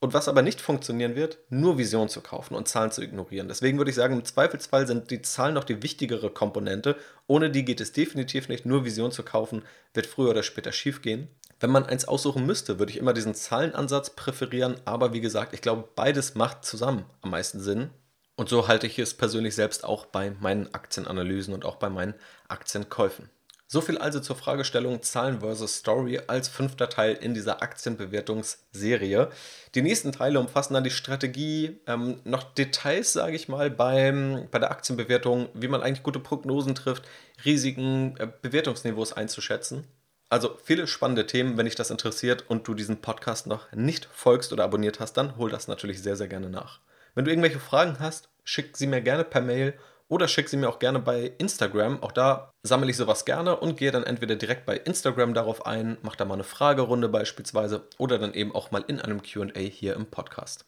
Und 0.00 0.12
was 0.14 0.28
aber 0.28 0.42
nicht 0.42 0.60
funktionieren 0.60 1.16
wird, 1.16 1.38
nur 1.48 1.78
Vision 1.78 2.08
zu 2.08 2.20
kaufen 2.20 2.54
und 2.54 2.68
Zahlen 2.68 2.92
zu 2.92 3.02
ignorieren. 3.02 3.48
Deswegen 3.48 3.78
würde 3.78 3.90
ich 3.90 3.96
sagen, 3.96 4.14
im 4.14 4.24
Zweifelsfall 4.24 4.86
sind 4.86 5.10
die 5.10 5.22
Zahlen 5.22 5.54
noch 5.54 5.64
die 5.64 5.82
wichtigere 5.82 6.30
Komponente. 6.30 6.94
Ohne 7.26 7.50
die 7.50 7.64
geht 7.64 7.80
es 7.80 7.92
definitiv 7.92 8.48
nicht. 8.48 8.66
Nur 8.66 8.84
Vision 8.84 9.10
zu 9.10 9.24
kaufen, 9.24 9.64
wird 9.94 10.06
früher 10.06 10.30
oder 10.30 10.44
später 10.44 10.70
schiefgehen. 10.70 11.28
Wenn 11.60 11.70
man 11.70 11.86
eins 11.86 12.06
aussuchen 12.06 12.46
müsste, 12.46 12.78
würde 12.78 12.92
ich 12.92 12.98
immer 12.98 13.12
diesen 13.12 13.34
Zahlenansatz 13.34 14.10
präferieren. 14.10 14.76
Aber 14.84 15.12
wie 15.12 15.20
gesagt, 15.20 15.54
ich 15.54 15.60
glaube, 15.60 15.88
beides 15.94 16.34
macht 16.34 16.64
zusammen 16.64 17.04
am 17.20 17.30
meisten 17.30 17.60
Sinn. 17.60 17.90
Und 18.36 18.48
so 18.48 18.68
halte 18.68 18.86
ich 18.86 18.98
es 19.00 19.14
persönlich 19.14 19.56
selbst 19.56 19.82
auch 19.82 20.06
bei 20.06 20.30
meinen 20.38 20.72
Aktienanalysen 20.72 21.52
und 21.52 21.64
auch 21.64 21.76
bei 21.76 21.90
meinen 21.90 22.14
Aktienkäufen. 22.46 23.28
So 23.70 23.82
viel 23.82 23.98
also 23.98 24.20
zur 24.20 24.36
Fragestellung 24.36 25.02
Zahlen 25.02 25.40
versus 25.40 25.74
Story 25.74 26.20
als 26.26 26.48
fünfter 26.48 26.88
Teil 26.88 27.14
in 27.14 27.34
dieser 27.34 27.62
Aktienbewertungsserie. 27.62 29.28
Die 29.74 29.82
nächsten 29.82 30.12
Teile 30.12 30.40
umfassen 30.40 30.72
dann 30.72 30.84
die 30.84 30.90
Strategie, 30.90 31.78
ähm, 31.86 32.20
noch 32.24 32.44
Details, 32.54 33.12
sage 33.12 33.36
ich 33.36 33.48
mal, 33.48 33.70
beim, 33.70 34.48
bei 34.50 34.58
der 34.58 34.70
Aktienbewertung, 34.70 35.50
wie 35.52 35.68
man 35.68 35.82
eigentlich 35.82 36.02
gute 36.02 36.18
Prognosen 36.18 36.74
trifft, 36.74 37.06
Risiken, 37.44 38.16
äh, 38.16 38.28
Bewertungsniveaus 38.40 39.12
einzuschätzen. 39.12 39.84
Also 40.30 40.58
viele 40.62 40.86
spannende 40.86 41.26
Themen, 41.26 41.56
wenn 41.56 41.64
dich 41.64 41.74
das 41.74 41.90
interessiert 41.90 42.44
und 42.48 42.68
du 42.68 42.74
diesen 42.74 43.00
Podcast 43.00 43.46
noch 43.46 43.72
nicht 43.72 44.04
folgst 44.12 44.52
oder 44.52 44.64
abonniert 44.64 45.00
hast, 45.00 45.14
dann 45.14 45.36
hol 45.38 45.50
das 45.50 45.68
natürlich 45.68 46.02
sehr, 46.02 46.16
sehr 46.16 46.28
gerne 46.28 46.50
nach. 46.50 46.80
Wenn 47.14 47.24
du 47.24 47.30
irgendwelche 47.30 47.60
Fragen 47.60 47.96
hast, 47.98 48.28
schick 48.44 48.76
sie 48.76 48.86
mir 48.86 49.00
gerne 49.00 49.24
per 49.24 49.40
Mail 49.40 49.72
oder 50.08 50.28
schick 50.28 50.48
sie 50.48 50.58
mir 50.58 50.68
auch 50.68 50.78
gerne 50.78 50.98
bei 50.98 51.32
Instagram. 51.38 52.02
Auch 52.02 52.12
da 52.12 52.52
sammle 52.62 52.90
ich 52.90 52.96
sowas 52.96 53.24
gerne 53.24 53.56
und 53.56 53.78
gehe 53.78 53.90
dann 53.90 54.04
entweder 54.04 54.36
direkt 54.36 54.66
bei 54.66 54.76
Instagram 54.76 55.32
darauf 55.32 55.64
ein, 55.64 55.96
mache 56.02 56.18
da 56.18 56.26
mal 56.26 56.34
eine 56.34 56.44
Fragerunde 56.44 57.08
beispielsweise 57.08 57.86
oder 57.96 58.18
dann 58.18 58.34
eben 58.34 58.54
auch 58.54 58.70
mal 58.70 58.84
in 58.86 59.00
einem 59.00 59.22
QA 59.22 59.58
hier 59.60 59.94
im 59.94 60.06
Podcast. 60.06 60.66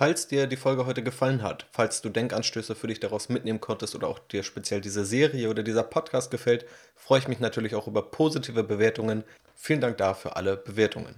Falls 0.00 0.26
dir 0.28 0.46
die 0.46 0.56
Folge 0.56 0.86
heute 0.86 1.02
gefallen 1.02 1.42
hat, 1.42 1.66
falls 1.72 2.00
du 2.00 2.08
Denkanstöße 2.08 2.74
für 2.74 2.86
dich 2.86 3.00
daraus 3.00 3.28
mitnehmen 3.28 3.60
konntest 3.60 3.94
oder 3.94 4.08
auch 4.08 4.18
dir 4.18 4.42
speziell 4.42 4.80
diese 4.80 5.04
Serie 5.04 5.50
oder 5.50 5.62
dieser 5.62 5.82
Podcast 5.82 6.30
gefällt, 6.30 6.64
freue 6.96 7.18
ich 7.18 7.28
mich 7.28 7.38
natürlich 7.38 7.74
auch 7.74 7.86
über 7.86 8.10
positive 8.10 8.64
Bewertungen. 8.64 9.24
Vielen 9.54 9.82
Dank 9.82 9.98
dafür 9.98 10.38
alle 10.38 10.56
Bewertungen. 10.56 11.16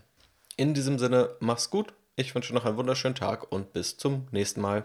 In 0.57 0.75
diesem 0.75 0.99
Sinne, 0.99 1.37
mach's 1.39 1.71
gut 1.71 1.95
ich 2.15 2.35
wünsche 2.35 2.55
noch 2.55 2.67
einen 2.67 2.77
wunderschönen 2.77 3.15
Tag 3.15 3.51
und 3.51 3.73
bis 3.73 3.97
zum 3.97 4.27
nächsten 4.33 4.61
Mal. 4.61 4.85